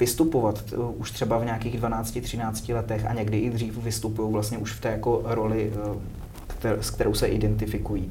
vystupovat 0.00 0.64
eh, 0.72 0.76
už 0.76 1.10
třeba 1.10 1.38
v 1.38 1.44
nějakých 1.44 1.80
12-13 1.80 2.74
letech 2.74 3.06
a 3.06 3.14
někdy 3.14 3.38
i 3.38 3.50
dřív 3.50 3.78
vystupují 3.78 4.32
vlastně 4.32 4.58
už 4.58 4.72
v 4.72 4.80
té 4.80 4.88
jako 4.88 5.22
roli, 5.24 5.72
kter, 6.46 6.78
s 6.80 6.90
kterou 6.90 7.14
se 7.14 7.26
identifikují, 7.26 8.10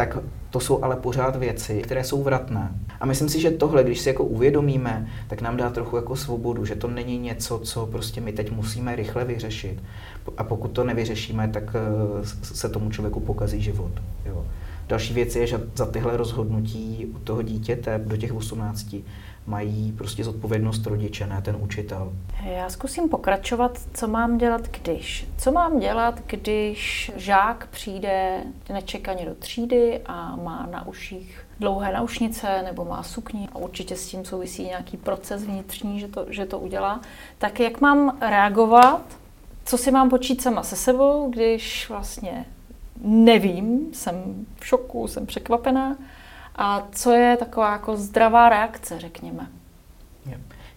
tak 0.00 0.18
to 0.50 0.60
jsou 0.60 0.84
ale 0.84 0.96
pořád 0.96 1.36
věci, 1.36 1.82
které 1.82 2.04
jsou 2.04 2.22
vratné. 2.22 2.74
A 3.00 3.06
myslím 3.06 3.28
si, 3.28 3.40
že 3.40 3.50
tohle, 3.50 3.84
když 3.84 4.00
si 4.00 4.08
jako 4.08 4.24
uvědomíme, 4.24 5.08
tak 5.28 5.40
nám 5.40 5.56
dá 5.56 5.70
trochu 5.70 5.96
jako 5.96 6.16
svobodu, 6.16 6.64
že 6.64 6.74
to 6.74 6.88
není 6.88 7.18
něco, 7.18 7.58
co 7.58 7.86
prostě 7.86 8.20
my 8.20 8.32
teď 8.32 8.50
musíme 8.50 8.96
rychle 8.96 9.24
vyřešit. 9.24 9.82
A 10.36 10.44
pokud 10.44 10.68
to 10.68 10.84
nevyřešíme, 10.84 11.48
tak 11.48 11.64
eh, 11.74 12.26
se 12.42 12.68
tomu 12.68 12.90
člověku 12.90 13.20
pokazí 13.20 13.62
život. 13.62 13.92
Jo. 14.26 14.46
Další 14.88 15.14
věc 15.14 15.36
je, 15.36 15.46
že 15.46 15.60
za 15.76 15.86
tyhle 15.86 16.16
rozhodnutí 16.16 17.06
u 17.14 17.18
toho 17.18 17.42
dítěte 17.42 18.00
do 18.06 18.16
těch 18.16 18.34
18 18.34 18.96
mají 19.50 19.92
prostě 19.92 20.24
zodpovědnost 20.24 20.86
rodiče, 20.86 21.26
ne 21.26 21.42
ten 21.42 21.56
učitel. 21.60 22.12
Já 22.42 22.70
zkusím 22.70 23.08
pokračovat, 23.08 23.78
co 23.94 24.08
mám 24.08 24.38
dělat, 24.38 24.68
když. 24.68 25.26
Co 25.36 25.52
mám 25.52 25.78
dělat, 25.78 26.20
když 26.26 27.12
žák 27.16 27.66
přijde 27.66 28.42
nečekaně 28.72 29.24
do 29.24 29.34
třídy 29.34 30.00
a 30.06 30.36
má 30.36 30.68
na 30.70 30.86
uších 30.86 31.46
dlouhé 31.60 31.92
naušnice 31.92 32.62
nebo 32.62 32.84
má 32.84 33.02
sukni 33.02 33.48
a 33.52 33.58
určitě 33.58 33.96
s 33.96 34.08
tím 34.08 34.24
souvisí 34.24 34.64
nějaký 34.64 34.96
proces 34.96 35.44
vnitřní, 35.44 36.00
že 36.00 36.08
to, 36.08 36.26
že 36.28 36.46
to 36.46 36.58
udělá. 36.58 37.00
Tak 37.38 37.60
jak 37.60 37.80
mám 37.80 38.18
reagovat, 38.20 39.02
co 39.64 39.78
si 39.78 39.90
mám 39.90 40.10
počít 40.10 40.42
sama 40.42 40.62
se 40.62 40.76
sebou, 40.76 41.30
když 41.30 41.88
vlastně 41.88 42.44
nevím, 43.04 43.88
jsem 43.92 44.46
v 44.60 44.66
šoku, 44.66 45.08
jsem 45.08 45.26
překvapená 45.26 45.96
a 46.62 46.88
co 46.92 47.12
je 47.12 47.36
taková 47.36 47.72
jako 47.72 47.96
zdravá 47.96 48.48
reakce, 48.48 48.98
řekněme? 48.98 49.46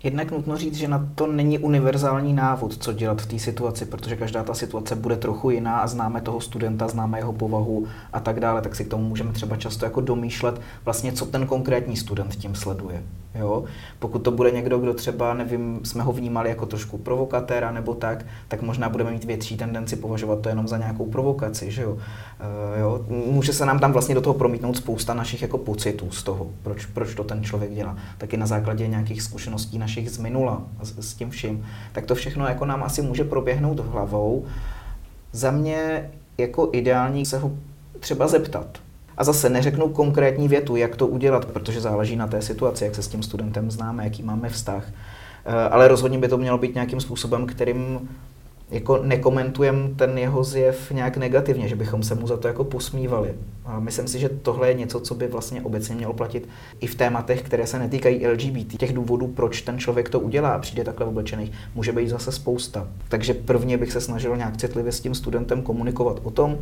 Jednak 0.04 0.32
nutno 0.32 0.58
říct, 0.58 0.76
že 0.76 0.88
na 0.88 1.10
to 1.16 1.28
není 1.28 1.60
univerzální 1.60 2.34
návod, 2.34 2.78
co 2.78 2.94
dělat 2.94 3.22
v 3.22 3.26
té 3.26 3.39
situaci, 3.39 3.86
protože 3.86 4.16
každá 4.16 4.44
ta 4.44 4.54
situace 4.54 4.96
bude 4.96 5.18
trochu 5.18 5.50
jiná 5.50 5.80
a 5.80 5.88
známe 5.88 6.22
toho 6.22 6.42
studenta, 6.42 6.88
známe 6.88 7.20
jeho 7.20 7.34
povahu 7.34 7.88
a 8.13 8.20
tak 8.20 8.39
dále, 8.39 8.62
tak 8.62 8.76
si 8.76 8.86
k 8.86 8.89
tomu 8.89 9.04
můžeme 9.04 9.32
třeba 9.32 9.58
často 9.58 9.86
jako 9.86 10.02
domýšlet 10.02 10.62
vlastně, 10.86 11.12
co 11.12 11.26
ten 11.26 11.48
konkrétní 11.48 11.98
student 11.98 12.36
tím 12.36 12.56
sleduje. 12.56 13.04
Jo? 13.36 13.63
Pokud 14.00 14.20
to 14.20 14.32
bude 14.32 14.52
někdo, 14.52 14.80
kdo 14.80 14.94
třeba, 14.94 15.34
nevím, 15.34 15.80
jsme 15.84 16.04
ho 16.04 16.12
vnímali 16.12 16.50
jako 16.50 16.66
trošku 16.66 16.98
provokatéra 16.98 17.72
nebo 17.72 17.94
tak, 17.94 18.26
tak 18.48 18.62
možná 18.62 18.89
budeme 18.89 19.12
mít 19.12 19.24
větší 19.24 19.58
tendenci 19.58 19.96
považovat 19.96 20.39
to 20.39 20.50
jenom 20.50 20.68
za 20.68 20.78
nějakou 20.78 21.06
provokaci, 21.06 21.72
že 21.72 21.82
jo? 21.82 21.92
Uh, 21.92 22.00
jo? 22.80 23.06
Může 23.32 23.54
se 23.54 23.66
nám 23.66 23.80
tam 23.80 23.94
vlastně 23.94 24.16
do 24.16 24.22
toho 24.22 24.34
promítnout 24.34 24.78
spousta 24.78 25.13
našich 25.13 25.42
jako 25.42 25.58
pocitů 25.58 26.12
z 26.12 26.24
toho, 26.24 26.48
proč, 26.63 26.86
proč 26.86 27.16
to 27.16 27.24
ten 27.24 27.44
člověk 27.44 27.74
dělá. 27.74 27.98
Taky 28.18 28.38
na 28.38 28.46
základě 28.46 28.88
nějakých 28.88 29.22
zkušeností 29.22 29.78
našich 29.94 30.10
z 30.10 30.18
minula 30.18 30.62
s, 30.82 31.10
s 31.10 31.14
tím 31.14 31.30
vším. 31.30 31.66
Tak 31.92 32.06
to 32.06 32.16
všechno 32.16 32.48
jako 32.48 32.66
nám 32.66 32.84
asi 32.84 33.02
může 33.02 33.24
proběhnout 33.24 33.80
hlavou. 33.80 34.46
Za 35.32 35.52
mě 35.52 36.10
jako 36.38 36.70
ideální 36.72 37.26
se 37.26 37.38
ho 37.38 37.52
třeba 38.00 38.28
zeptat, 38.28 38.80
a 39.18 39.24
zase 39.24 39.50
neřeknu 39.50 39.90
konkrétní 39.90 40.48
větu, 40.48 40.76
jak 40.76 40.96
to 40.96 41.08
udělat, 41.08 41.46
protože 41.46 41.82
záleží 41.82 42.16
na 42.16 42.28
té 42.28 42.42
situaci, 42.42 42.84
jak 42.84 42.96
se 42.96 43.04
s 43.04 43.08
tím 43.08 43.24
studentem 43.24 43.72
známe, 43.72 44.04
jaký 44.04 44.24
máme 44.24 44.50
vztah. 44.50 44.84
Eh, 45.46 45.70
ale 45.70 45.88
rozhodně 45.88 46.18
by 46.18 46.28
to 46.28 46.38
mělo 46.38 46.58
být 46.58 46.76
nějakým 46.76 47.00
způsobem, 47.00 47.46
kterým 47.46 48.10
jako 48.74 49.04
nekomentujem 49.04 49.96
ten 49.96 50.18
jeho 50.18 50.44
zjev 50.44 50.92
nějak 50.92 51.18
negativně, 51.18 51.68
že 51.68 51.76
bychom 51.76 52.04
se 52.04 52.16
mu 52.16 52.28
za 52.28 52.38
to 52.38 52.48
jako 52.48 52.64
posmívali. 52.64 53.34
A 53.66 53.80
myslím 53.80 54.08
si, 54.08 54.20
že 54.20 54.30
tohle 54.30 54.68
je 54.68 54.74
něco, 54.74 55.00
co 55.00 55.16
by 55.16 55.28
vlastně 55.28 55.62
obecně 55.62 55.96
mělo 55.96 56.14
platit 56.14 56.50
i 56.80 56.88
v 56.88 56.96
tématech, 56.96 57.42
které 57.42 57.68
se 57.68 57.80
netýkají 57.80 58.28
LGBT. 58.28 58.78
Těch 58.78 58.94
důvodů, 58.94 59.28
proč 59.28 59.62
ten 59.62 59.80
člověk 59.80 60.10
to 60.10 60.20
udělá 60.20 60.50
a 60.50 60.60
přijde 60.60 60.84
takhle 60.84 61.06
oblečený, 61.06 61.52
může 61.76 61.92
být 61.92 62.10
zase 62.10 62.32
spousta. 62.32 62.88
Takže 63.10 63.34
prvně 63.34 63.78
bych 63.78 63.92
se 63.92 64.02
snažil 64.02 64.38
nějak 64.38 64.58
citlivě 64.58 64.92
s 64.92 65.00
tím 65.00 65.16
studentem 65.16 65.62
komunikovat 65.62 66.20
o 66.24 66.32
tom, 66.32 66.58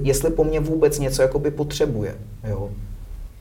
jestli 0.00 0.30
po 0.30 0.44
mně 0.44 0.60
vůbec 0.60 0.98
něco 0.98 1.22
jakoby 1.22 1.50
potřebuje. 1.50 2.16
Jo? 2.48 2.70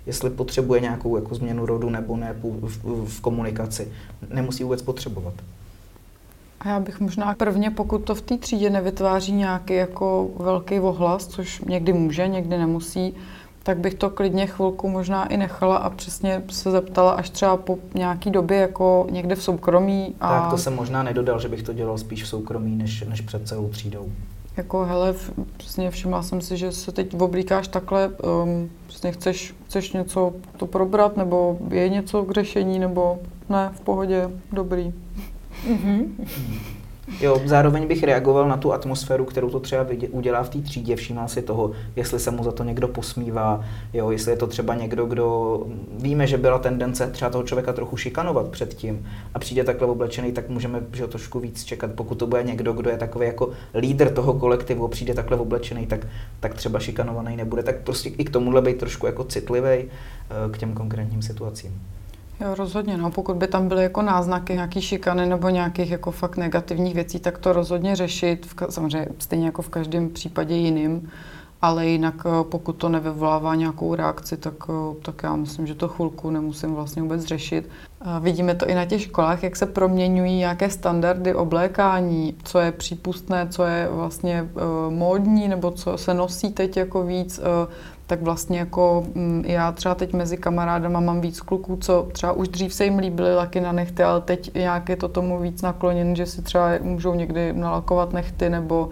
Jestli 0.06 0.30
potřebuje 0.30 0.82
nějakou 0.82 1.16
jako 1.16 1.36
změnu 1.36 1.66
rodu 1.66 1.90
nebo 1.90 2.18
ne 2.18 2.36
v, 2.44 3.06
v 3.06 3.22
komunikaci. 3.22 3.88
Nemusí 4.30 4.64
vůbec 4.64 4.82
potřebovat. 4.82 5.34
A 6.60 6.70
já 6.70 6.80
bych 6.80 7.00
možná 7.00 7.34
prvně, 7.34 7.72
pokud 7.72 7.98
to 7.98 8.16
v 8.16 8.22
té 8.22 8.38
třídě 8.38 8.70
nevytváří 8.70 9.32
nějaký 9.32 9.74
jako 9.74 10.30
velký 10.40 10.80
ohlas, 10.80 11.28
což 11.28 11.62
někdy 11.62 11.94
může, 11.94 12.28
někdy 12.28 12.58
nemusí, 12.58 13.14
tak 13.64 13.78
bych 13.78 13.94
to 13.94 14.10
klidně 14.10 14.48
chvilku 14.48 14.90
možná 14.90 15.26
i 15.26 15.38
nechala 15.38 15.78
a 15.78 15.90
přesně 15.90 16.44
se 16.50 16.72
zeptala 16.72 17.12
až 17.12 17.30
třeba 17.30 17.58
po 17.58 17.78
nějaký 17.94 18.32
době 18.32 18.58
jako 18.58 19.08
někde 19.12 19.36
v 19.36 19.44
soukromí. 19.44 20.16
A... 20.22 20.40
Tak 20.40 20.50
to 20.50 20.58
jsem 20.58 20.76
možná 20.76 21.04
nedodal, 21.04 21.40
že 21.40 21.50
bych 21.50 21.64
to 21.64 21.74
dělal 21.74 21.98
spíš 21.98 22.24
v 22.24 22.28
soukromí, 22.28 22.76
než, 22.76 23.04
než 23.10 23.22
před 23.22 23.48
celou 23.48 23.70
třídou. 23.70 24.12
Jako 24.58 24.86
hele, 24.86 25.16
přesně 25.58 25.92
všimla 25.92 26.24
jsem 26.24 26.42
si, 26.42 26.58
že 26.58 26.72
se 26.72 26.92
teď 26.92 27.22
oblíkáš 27.22 27.68
takhle, 27.68 28.08
um, 28.08 28.70
přesně 28.88 29.12
chceš, 29.12 29.56
chceš 29.66 29.94
něco 29.94 30.34
to 30.58 30.66
probrat, 30.66 31.18
nebo 31.18 31.58
je 31.70 31.90
něco 31.90 32.24
k 32.24 32.32
řešení, 32.32 32.80
nebo 32.80 33.20
ne, 33.50 33.72
v 33.74 33.82
pohodě, 33.82 34.30
dobrý. 34.52 34.94
Mm-hmm. 35.68 36.06
Jo, 37.22 37.42
zároveň 37.46 37.88
bych 37.88 38.04
reagoval 38.04 38.48
na 38.48 38.58
tu 38.58 38.74
atmosféru, 38.74 39.26
kterou 39.26 39.50
to 39.50 39.60
třeba 39.60 39.86
udělá 40.12 40.44
v 40.44 40.50
té 40.50 40.60
třídě, 40.60 40.96
všímal 40.96 41.28
si 41.28 41.42
toho, 41.42 41.72
jestli 41.96 42.20
se 42.20 42.32
mu 42.32 42.44
za 42.44 42.52
to 42.52 42.64
někdo 42.64 42.88
posmívá, 42.88 43.66
jo, 43.94 44.12
jestli 44.12 44.32
je 44.32 44.38
to 44.38 44.48
třeba 44.48 44.76
někdo, 44.76 45.06
kdo 45.06 45.60
víme, 46.00 46.28
že 46.28 46.38
byla 46.38 46.60
tendence 46.60 47.08
třeba 47.08 47.32
toho 47.32 47.44
člověka 47.44 47.74
trochu 47.74 47.98
šikanovat 47.98 48.48
předtím 48.48 49.08
a 49.34 49.40
přijde 49.40 49.64
takhle 49.64 49.88
oblečený, 49.88 50.32
tak 50.32 50.50
můžeme 50.50 50.82
že 50.94 51.08
trošku 51.08 51.40
víc 51.40 51.64
čekat. 51.64 51.92
Pokud 51.92 52.16
to 52.16 52.28
bude 52.28 52.44
někdo, 52.44 52.74
kdo 52.74 52.90
je 52.90 52.98
takový 52.98 53.26
jako 53.26 53.52
lídr 53.76 54.10
toho 54.10 54.34
kolektivu, 54.34 54.88
přijde 54.88 55.14
takhle 55.14 55.38
oblečený, 55.38 55.88
tak, 55.88 56.08
tak 56.40 56.54
třeba 56.54 56.80
šikanovaný 56.80 57.36
nebude. 57.36 57.64
Tak 57.64 57.76
prostě 57.84 58.10
i 58.10 58.24
k 58.24 58.30
tomuhle 58.30 58.62
být 58.62 58.78
trošku 58.78 59.06
jako 59.06 59.24
citlivý 59.24 59.68
eh, 59.68 59.88
k 60.52 60.58
těm 60.58 60.74
konkrétním 60.74 61.22
situacím. 61.22 61.82
Jo, 62.42 62.56
rozhodně, 62.56 62.98
no. 62.98 63.12
Pokud 63.12 63.38
by 63.38 63.48
tam 63.48 63.68
byly 63.68 63.84
jako 63.84 64.02
náznaky 64.02 64.54
nějaký 64.54 64.82
šikany 64.82 65.26
nebo 65.26 65.50
nějakých 65.50 65.92
jako 65.92 66.12
fakt 66.12 66.38
negativních 66.38 66.96
věcí, 66.96 67.20
tak 67.20 67.38
to 67.38 67.54
rozhodně 67.54 67.96
řešit, 67.96 68.46
v, 68.46 68.56
samozřejmě 68.70 69.08
stejně 69.20 69.46
jako 69.46 69.62
v 69.62 69.70
každém 69.70 70.10
případě 70.10 70.56
jiným, 70.56 71.10
ale 71.62 71.88
jinak 71.88 72.16
eh, 72.26 72.44
pokud 72.44 72.74
to 72.74 72.90
nevyvolává 72.90 73.56
nějakou 73.56 73.96
reakci, 73.96 74.38
tak, 74.38 74.54
eh, 74.70 74.96
tak 75.02 75.24
já 75.24 75.36
myslím, 75.36 75.68
že 75.68 75.76
to 75.76 75.88
chvilku 75.88 76.30
nemusím 76.30 76.76
vlastně 76.76 77.02
vůbec 77.02 77.24
řešit. 77.24 77.70
A 78.02 78.20
vidíme 78.20 78.56
to 78.56 78.70
i 78.70 78.76
na 78.76 78.86
těch 78.86 79.02
školách, 79.02 79.44
jak 79.44 79.56
se 79.56 79.66
proměňují 79.66 80.38
nějaké 80.38 80.70
standardy 80.70 81.36
oblékání, 81.36 82.36
co 82.44 82.60
je 82.60 82.72
přípustné, 82.72 83.48
co 83.50 83.64
je 83.64 83.88
vlastně 83.92 84.44
uh, 84.44 84.94
módní, 84.94 85.48
nebo 85.48 85.72
co 85.72 85.98
se 85.98 86.14
nosí 86.14 86.54
teď 86.54 86.78
jako 86.78 87.04
víc. 87.04 87.40
Uh, 87.40 87.46
tak 88.08 88.22
vlastně 88.22 88.60
jako 88.60 89.06
mm, 89.16 89.44
já 89.48 89.72
třeba 89.72 89.96
teď 89.96 90.14
mezi 90.14 90.38
kamarádama 90.38 91.00
mám 91.00 91.22
víc 91.22 91.42
kluků, 91.42 91.78
co 91.82 92.08
třeba 92.12 92.32
už 92.32 92.48
dřív 92.48 92.74
se 92.74 92.86
jim 92.86 93.00
líbily 93.00 93.36
laky 93.36 93.62
na 93.62 93.72
nechty, 93.72 94.04
ale 94.04 94.22
teď 94.22 94.54
nějak 94.54 94.90
je 94.90 94.96
to 94.96 95.08
tomu 95.08 95.40
víc 95.40 95.62
nakloněn, 95.62 96.16
že 96.16 96.26
si 96.26 96.42
třeba 96.42 96.70
můžou 96.82 97.16
někdy 97.16 97.54
nalakovat 97.54 98.14
nechty 98.14 98.50
nebo, 98.50 98.90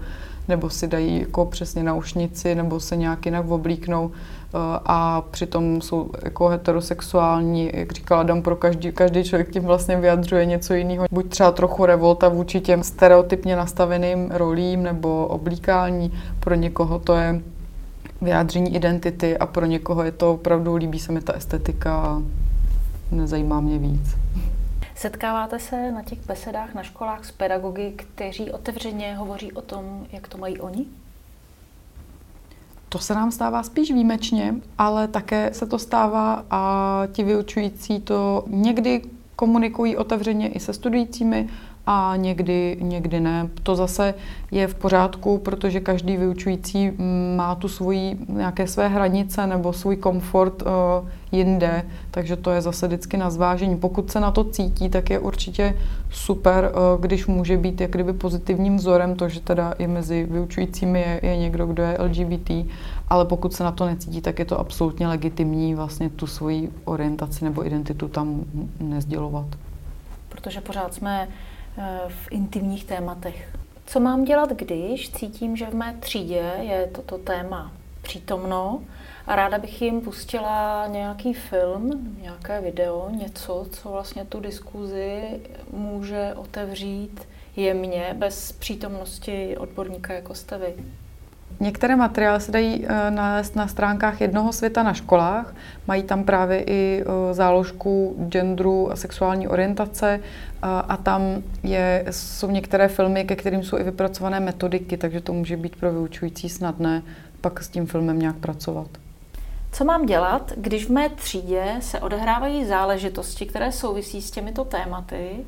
nebo 0.48 0.70
si 0.70 0.88
dají 0.88 1.20
jako 1.20 1.46
přesně 1.46 1.84
naušnici 1.84 2.56
nebo 2.56 2.80
se 2.80 2.96
nějak 2.96 3.26
jinak 3.26 3.52
oblíknou 3.52 4.12
eh, 4.14 4.58
a 4.86 5.22
přitom 5.32 5.82
jsou 5.82 6.10
jako 6.24 6.48
heterosexuální, 6.48 7.72
jak 7.74 7.92
říkala 7.92 8.22
Adam, 8.22 8.42
pro 8.42 8.56
každý, 8.56 8.92
každý 8.92 9.24
člověk 9.24 9.52
tím 9.52 9.64
vlastně 9.64 9.98
vyjadřuje 9.98 10.46
něco 10.46 10.74
jiného. 10.74 11.06
Buď 11.12 11.30
třeba 11.30 11.52
trochu 11.52 11.86
revolta 11.86 12.30
vůči 12.30 12.62
těm 12.62 12.84
stereotypně 12.84 13.56
nastaveným 13.56 14.32
rolím 14.32 14.84
nebo 14.84 15.28
oblíkání, 15.28 16.14
pro 16.40 16.56
někoho 16.56 17.00
to 17.00 17.16
je 17.16 17.42
vyjádření 18.24 18.76
identity 18.76 19.38
a 19.38 19.46
pro 19.46 19.66
někoho 19.66 20.04
je 20.04 20.12
to 20.12 20.34
opravdu, 20.34 20.76
líbí 20.76 21.00
se 21.00 21.12
mi 21.12 21.22
ta 21.22 21.34
estetika 21.34 21.96
a 21.96 22.22
nezajímá 23.12 23.60
mě 23.60 23.80
víc. 23.80 24.16
Setkáváte 24.96 25.60
se 25.60 25.92
na 25.92 26.04
těch 26.04 26.26
besedách 26.26 26.74
na 26.74 26.84
školách 26.84 27.26
s 27.26 27.32
pedagogy, 27.32 27.94
kteří 27.96 28.52
otevřeně 28.52 29.16
hovoří 29.16 29.52
o 29.52 29.62
tom, 29.62 30.06
jak 30.12 30.28
to 30.28 30.38
mají 30.38 30.60
oni? 30.60 30.86
To 32.90 33.00
se 33.00 33.14
nám 33.14 33.32
stává 33.32 33.64
spíš 33.64 33.92
výjimečně, 33.92 34.56
ale 34.78 35.08
také 35.08 35.54
se 35.54 35.66
to 35.66 35.80
stává 35.80 36.46
a 36.50 37.02
ti 37.12 37.24
vyučující 37.24 38.00
to 38.00 38.44
někdy 38.48 39.02
komunikují 39.36 39.98
otevřeně 39.98 40.48
i 40.48 40.60
se 40.60 40.74
studujícími 40.74 41.50
a 41.86 42.14
někdy, 42.16 42.78
někdy 42.82 43.20
ne. 43.20 43.50
To 43.64 43.76
zase 43.76 44.14
je 44.52 44.68
v 44.68 44.76
pořádku, 44.76 45.38
protože 45.38 45.80
každý 45.80 46.18
vyučující 46.18 46.92
mm, 46.92 47.34
má 47.36 47.56
tu 47.56 47.68
svoji 47.68 48.18
nějaké 48.28 48.68
své 48.68 48.88
hranice 48.88 49.48
nebo 49.48 49.74
svůj 49.74 49.96
komfort 49.96 50.62
uh, 50.62 50.70
jinde, 51.32 51.84
takže 52.12 52.36
to 52.36 52.52
je 52.52 52.62
zase 52.62 52.88
vždycky 52.88 53.18
na 53.18 53.30
zvážení. 53.30 53.78
Pokud 53.78 54.12
se 54.12 54.20
na 54.20 54.32
to 54.32 54.44
cítí, 54.44 54.90
tak 54.90 55.10
je 55.10 55.20
určitě 55.20 55.78
super, 56.12 56.72
uh, 56.72 57.02
když 57.02 57.28
může 57.28 57.58
být 57.58 57.82
jak 57.82 57.92
kdyby 57.92 58.14
pozitivním 58.14 58.78
vzorem 58.78 59.16
to, 59.16 59.30
že 59.30 59.40
teda 59.40 59.72
i 59.72 59.88
mezi 59.88 60.28
vyučujícími 60.32 61.00
je, 61.00 61.20
je 61.24 61.38
někdo, 61.38 61.66
kdo 61.66 61.84
je 61.84 61.98
LGBT, 62.00 62.52
ale 63.10 63.26
pokud 63.26 63.54
se 63.54 63.64
na 63.64 63.72
to 63.72 63.86
necítí, 63.86 64.22
tak 64.22 64.40
je 64.40 64.46
to 64.46 64.60
absolutně 64.60 65.08
legitimní 65.08 65.76
vlastně 65.76 66.10
tu 66.10 66.28
svoji 66.28 66.72
orientaci 66.86 67.46
nebo 67.46 67.68
identitu 67.68 68.08
tam 68.08 68.44
nezdělovat. 68.80 69.46
Protože 70.30 70.62
pořád 70.62 70.94
jsme 70.94 71.28
v 72.08 72.32
intimních 72.32 72.86
tématech. 72.86 73.56
Co 73.86 74.00
mám 74.00 74.24
dělat, 74.24 74.50
když 74.50 75.12
cítím, 75.12 75.56
že 75.56 75.66
v 75.66 75.76
mé 75.76 75.98
třídě 76.00 76.54
je 76.60 76.90
toto 76.96 77.18
téma 77.18 77.72
přítomno 78.02 78.82
a 79.28 79.36
ráda 79.36 79.58
bych 79.58 79.82
jim 79.82 80.02
pustila 80.02 80.88
nějaký 80.88 81.34
film, 81.34 82.18
nějaké 82.22 82.62
video, 82.62 83.10
něco, 83.10 83.66
co 83.72 83.90
vlastně 83.90 84.26
tu 84.26 84.40
diskuzi 84.40 85.42
může 85.72 86.34
otevřít 86.34 87.28
jemně, 87.56 88.16
bez 88.18 88.52
přítomnosti 88.52 89.58
odborníka 89.58 90.14
jako 90.14 90.36
jste 90.36 90.58
vy. 90.58 90.76
Některé 91.64 91.96
materiály 91.96 92.42
se 92.42 92.52
dají 92.52 92.86
eh, 92.86 93.12
nalézt 93.12 93.56
na 93.56 93.68
stránkách 93.68 94.22
jednoho 94.22 94.54
světa 94.54 94.84
na 94.84 94.94
školách. 94.94 95.56
Mají 95.88 96.04
tam 96.04 96.24
právě 96.24 96.64
i 96.64 97.04
eh, 97.04 97.34
záložku 97.34 98.16
genderu 98.30 98.92
a 98.92 98.96
sexuální 98.96 99.48
orientace 99.48 100.20
a 100.62 100.98
tam 100.98 101.22
je, 101.64 102.06
jsou 102.12 102.52
některé 102.52 102.88
filmy, 102.88 103.26
ke 103.26 103.36
kterým 103.36 103.64
jsou 103.64 103.78
i 103.78 103.84
vypracované 103.84 104.40
metodiky, 104.40 104.98
takže 104.98 105.22
to 105.22 105.34
může 105.34 105.58
být 105.58 105.76
pro 105.76 105.92
vyučující 105.92 106.50
snadné 106.50 107.02
pak 107.42 107.64
s 107.64 107.70
tím 107.70 107.86
filmem 107.86 108.20
nějak 108.20 108.36
pracovat. 108.36 108.88
Co 109.72 109.86
mám 109.86 110.06
dělat, 110.06 110.52
když 110.56 110.86
v 110.86 110.90
mé 110.90 111.10
třídě 111.10 111.76
se 111.80 112.00
odehrávají 112.00 112.66
záležitosti, 112.66 113.46
které 113.46 113.72
souvisí 113.72 114.22
s 114.22 114.32
těmito 114.32 114.66
tématy 114.66 115.46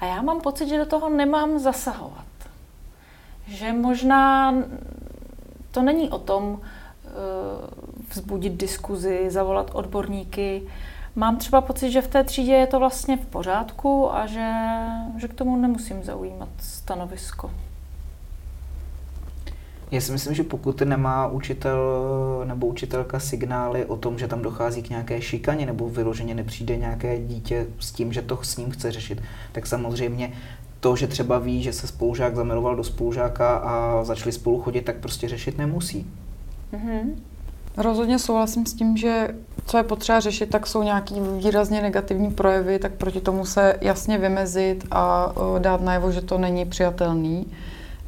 a 0.00 0.04
já 0.04 0.22
mám 0.22 0.40
pocit, 0.40 0.68
že 0.68 0.78
do 0.78 0.86
toho 0.86 1.10
nemám 1.10 1.58
zasahovat? 1.58 2.24
Že 3.46 3.72
možná 3.72 4.54
to 5.74 5.82
není 5.82 6.10
o 6.10 6.18
tom 6.18 6.60
eh, 6.60 7.10
vzbudit 8.14 8.52
diskuzi, 8.52 9.30
zavolat 9.30 9.70
odborníky. 9.74 10.62
Mám 11.16 11.36
třeba 11.36 11.60
pocit, 11.60 11.90
že 11.90 12.02
v 12.02 12.08
té 12.08 12.24
třídě 12.24 12.52
je 12.52 12.66
to 12.66 12.78
vlastně 12.78 13.16
v 13.16 13.26
pořádku 13.26 14.14
a 14.14 14.26
že, 14.26 14.50
že 15.16 15.28
k 15.28 15.34
tomu 15.34 15.56
nemusím 15.56 16.02
zaujímat 16.02 16.48
stanovisko. 16.58 17.50
Já 19.90 20.00
si 20.00 20.12
myslím, 20.12 20.34
že 20.34 20.42
pokud 20.42 20.80
nemá 20.80 21.26
učitel 21.26 21.80
nebo 22.44 22.66
učitelka 22.66 23.20
signály 23.20 23.86
o 23.86 23.96
tom, 23.96 24.18
že 24.18 24.28
tam 24.28 24.42
dochází 24.42 24.82
k 24.82 24.90
nějaké 24.90 25.22
šikaně 25.22 25.66
nebo 25.66 25.88
vyloženě 25.88 26.34
nepřijde 26.34 26.76
nějaké 26.76 27.18
dítě 27.18 27.66
s 27.78 27.92
tím, 27.92 28.12
že 28.12 28.22
to 28.22 28.38
s 28.42 28.56
ním 28.56 28.70
chce 28.70 28.92
řešit, 28.92 29.22
tak 29.52 29.66
samozřejmě 29.66 30.32
to, 30.84 30.96
že 30.96 31.06
třeba 31.06 31.38
ví, 31.38 31.62
že 31.62 31.72
se 31.72 31.86
spolužák 31.86 32.36
zamiloval 32.36 32.76
do 32.76 32.84
spolužáka 32.84 33.56
a 33.56 34.04
začali 34.04 34.32
spolu 34.32 34.60
chodit, 34.60 34.80
tak 34.80 34.96
prostě 34.96 35.28
řešit 35.28 35.58
nemusí. 35.58 36.06
Mm-hmm. 36.72 37.14
Rozhodně 37.76 38.18
souhlasím 38.18 38.66
s 38.66 38.74
tím, 38.74 38.96
že 38.96 39.28
co 39.66 39.76
je 39.76 39.82
potřeba 39.82 40.20
řešit, 40.20 40.50
tak 40.50 40.66
jsou 40.66 40.82
nějaký 40.82 41.14
výrazně 41.38 41.82
negativní 41.82 42.30
projevy, 42.30 42.78
tak 42.78 42.92
proti 42.92 43.20
tomu 43.20 43.44
se 43.44 43.76
jasně 43.80 44.18
vymezit 44.18 44.84
a 44.90 45.32
dát 45.58 45.80
najevo, 45.80 46.12
že 46.12 46.20
to 46.20 46.38
není 46.38 46.64
přijatelný. 46.64 47.46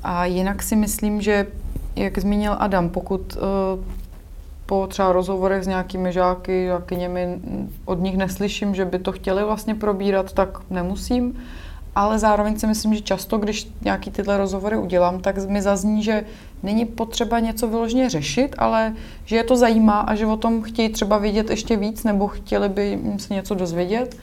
A 0.02 0.24
jinak 0.24 0.62
si 0.62 0.76
myslím, 0.76 1.20
že, 1.20 1.46
jak 1.96 2.18
zmínil 2.18 2.56
Adam, 2.58 2.88
pokud 2.88 3.38
po 4.66 4.86
třeba 4.86 5.12
rozhovorech 5.12 5.64
s 5.64 5.66
nějakými 5.66 6.12
žáky, 6.12 6.66
žákyněmi 6.66 7.40
od 7.84 8.00
nich 8.00 8.16
neslyším, 8.16 8.74
že 8.74 8.84
by 8.84 8.98
to 8.98 9.12
chtěli 9.12 9.44
vlastně 9.44 9.74
probírat, 9.74 10.32
tak 10.32 10.58
nemusím 10.70 11.38
ale 11.96 12.18
zároveň 12.18 12.58
si 12.58 12.66
myslím, 12.66 12.94
že 12.94 13.00
často, 13.00 13.38
když 13.38 13.68
nějaký 13.84 14.10
tyhle 14.10 14.36
rozhovory 14.36 14.76
udělám, 14.76 15.20
tak 15.20 15.48
mi 15.48 15.62
zazní, 15.62 16.02
že 16.02 16.24
není 16.62 16.84
potřeba 16.84 17.40
něco 17.40 17.68
vyloženě 17.68 18.10
řešit, 18.10 18.54
ale 18.58 18.94
že 19.24 19.36
je 19.36 19.44
to 19.44 19.56
zajímá 19.56 20.00
a 20.00 20.14
že 20.14 20.26
o 20.26 20.36
tom 20.36 20.62
chtějí 20.62 20.88
třeba 20.88 21.18
vědět 21.18 21.50
ještě 21.50 21.76
víc 21.76 22.04
nebo 22.04 22.28
chtěli 22.28 22.68
by 22.68 22.98
se 23.16 23.34
něco 23.34 23.54
dozvědět, 23.54 24.16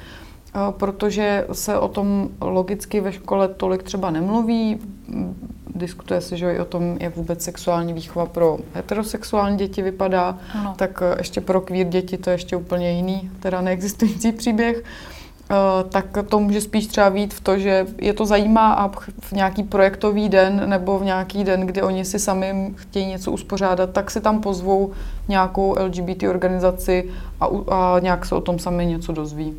protože 0.71 1.45
se 1.51 1.79
o 1.79 1.87
tom 1.87 2.29
logicky 2.41 3.01
ve 3.01 3.11
škole 3.11 3.47
tolik 3.47 3.83
třeba 3.83 4.11
nemluví. 4.11 4.79
Diskutuje 5.75 6.21
se, 6.21 6.37
že 6.37 6.53
i 6.53 6.59
o 6.59 6.65
tom, 6.65 6.97
jak 6.99 7.15
vůbec 7.15 7.43
sexuální 7.43 7.93
výchova 7.93 8.25
pro 8.25 8.57
heterosexuální 8.73 9.57
děti 9.57 9.81
vypadá, 9.81 10.37
ano. 10.53 10.73
tak 10.77 11.03
ještě 11.17 11.41
pro 11.41 11.61
queer 11.61 11.87
děti 11.87 12.17
to 12.17 12.29
je 12.29 12.33
ještě 12.33 12.55
úplně 12.55 12.91
jiný, 12.91 13.31
teda 13.39 13.61
neexistující 13.61 14.31
příběh. 14.31 14.83
Eh, 15.51 15.83
tak 15.89 16.05
to 16.29 16.39
může 16.39 16.61
spíš 16.61 16.87
třeba 16.87 17.09
být 17.09 17.33
v 17.33 17.41
to, 17.41 17.57
že 17.57 17.85
je 17.97 18.13
to 18.13 18.25
zajímá 18.25 18.73
a 18.73 18.87
v 19.19 19.31
nějaký 19.31 19.63
projektový 19.63 20.29
den 20.29 20.69
nebo 20.69 20.99
v 20.99 21.05
nějaký 21.05 21.43
den, 21.43 21.61
kdy 21.61 21.81
oni 21.81 22.05
si 22.05 22.19
sami 22.19 22.73
chtějí 22.75 23.05
něco 23.05 23.31
uspořádat, 23.31 23.89
tak 23.89 24.11
si 24.11 24.21
tam 24.21 24.41
pozvou 24.41 24.91
nějakou 25.27 25.75
LGBT 25.79 26.23
organizaci 26.23 27.09
a, 27.39 27.47
a 27.71 27.99
nějak 27.99 28.25
se 28.25 28.35
o 28.35 28.41
tom 28.41 28.59
sami 28.59 28.85
něco 28.85 29.13
dozví. 29.13 29.53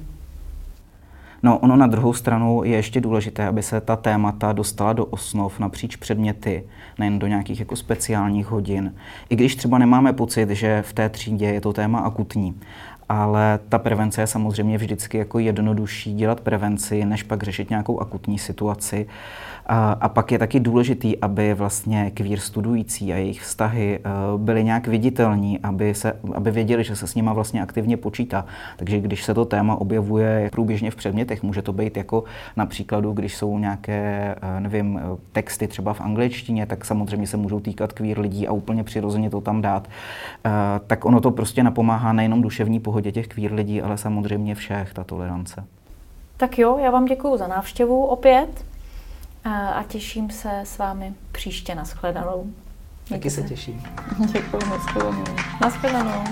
No, 1.42 1.58
ono 1.58 1.76
na 1.76 1.86
druhou 1.86 2.12
stranu 2.12 2.64
je 2.64 2.76
ještě 2.76 3.00
důležité, 3.00 3.46
aby 3.46 3.62
se 3.62 3.80
ta 3.80 3.96
témata 3.96 4.52
dostala 4.52 4.92
do 4.92 5.04
osnov 5.04 5.60
napříč 5.60 5.96
předměty, 5.96 6.64
nejen 6.98 7.18
do 7.18 7.26
nějakých 7.26 7.60
jako 7.60 7.76
speciálních 7.76 8.46
hodin. 8.46 8.94
I 9.28 9.36
když 9.36 9.56
třeba 9.56 9.78
nemáme 9.78 10.12
pocit, 10.12 10.50
že 10.50 10.82
v 10.82 10.92
té 10.92 11.08
třídě 11.08 11.46
je 11.46 11.60
to 11.60 11.72
téma 11.72 11.98
akutní 11.98 12.54
ale 13.08 13.58
ta 13.68 13.78
prevence 13.78 14.20
je 14.20 14.26
samozřejmě 14.26 14.78
vždycky 14.78 15.18
jako 15.18 15.38
jednodušší 15.38 16.14
dělat 16.14 16.40
prevenci, 16.40 17.04
než 17.04 17.22
pak 17.22 17.42
řešit 17.42 17.70
nějakou 17.70 18.00
akutní 18.00 18.38
situaci. 18.38 19.06
A, 19.66 19.92
a 19.92 20.08
pak 20.08 20.32
je 20.32 20.38
taky 20.38 20.60
důležitý, 20.60 21.18
aby 21.18 21.54
vlastně 21.54 22.10
kvír 22.14 22.40
studující 22.40 23.12
a 23.12 23.16
jejich 23.16 23.40
vztahy 23.40 23.98
uh, 23.98 24.40
byly 24.40 24.64
nějak 24.64 24.86
viditelní, 24.86 25.58
aby, 25.58 25.94
se, 25.94 26.16
aby 26.34 26.50
věděli, 26.50 26.84
že 26.84 26.96
se 26.96 27.06
s 27.06 27.14
nima 27.14 27.32
vlastně 27.32 27.62
aktivně 27.62 27.96
počítá. 27.96 28.46
Takže 28.76 29.00
když 29.00 29.24
se 29.24 29.34
to 29.34 29.44
téma 29.44 29.76
objevuje 29.76 30.48
průběžně 30.52 30.90
v 30.90 30.96
předmětech, 30.96 31.42
může 31.42 31.62
to 31.62 31.72
být 31.72 31.96
jako 31.96 32.24
například, 32.56 33.04
když 33.04 33.36
jsou 33.36 33.58
nějaké, 33.58 34.34
uh, 34.42 34.60
nevím, 34.60 35.00
texty 35.32 35.68
třeba 35.68 35.92
v 35.92 36.00
angličtině, 36.00 36.66
tak 36.66 36.84
samozřejmě 36.84 37.26
se 37.26 37.36
můžou 37.36 37.60
týkat 37.60 37.92
kvír 37.92 38.18
lidí 38.18 38.48
a 38.48 38.52
úplně 38.52 38.84
přirozeně 38.84 39.30
to 39.30 39.40
tam 39.40 39.62
dát. 39.62 39.88
Uh, 40.46 40.52
tak 40.86 41.04
ono 41.04 41.20
to 41.20 41.30
prostě 41.30 41.62
napomáhá 41.62 42.12
nejenom 42.12 42.42
duševní 42.42 42.80
pohodě 42.80 43.12
těch 43.12 43.28
kvír 43.28 43.52
lidí, 43.52 43.82
ale 43.82 43.98
samozřejmě 43.98 44.54
všech, 44.54 44.94
ta 44.94 45.04
tolerance. 45.04 45.64
Tak 46.36 46.58
jo, 46.58 46.78
já 46.82 46.90
vám 46.90 47.04
děkuji 47.04 47.36
za 47.36 47.46
návštěvu 47.46 48.04
opět 48.04 48.73
a 49.50 49.82
těším 49.88 50.30
se 50.30 50.60
s 50.64 50.78
vámi 50.78 51.14
příště 51.32 51.74
na 51.74 51.84
shledanou. 51.84 52.46
Taky 53.08 53.30
se 53.30 53.42
těším. 53.42 53.82
Děkuji, 54.32 54.66
na 54.70 54.78
shledanou. 54.78 55.24
Na 55.60 55.70
shledanou. 55.70 56.24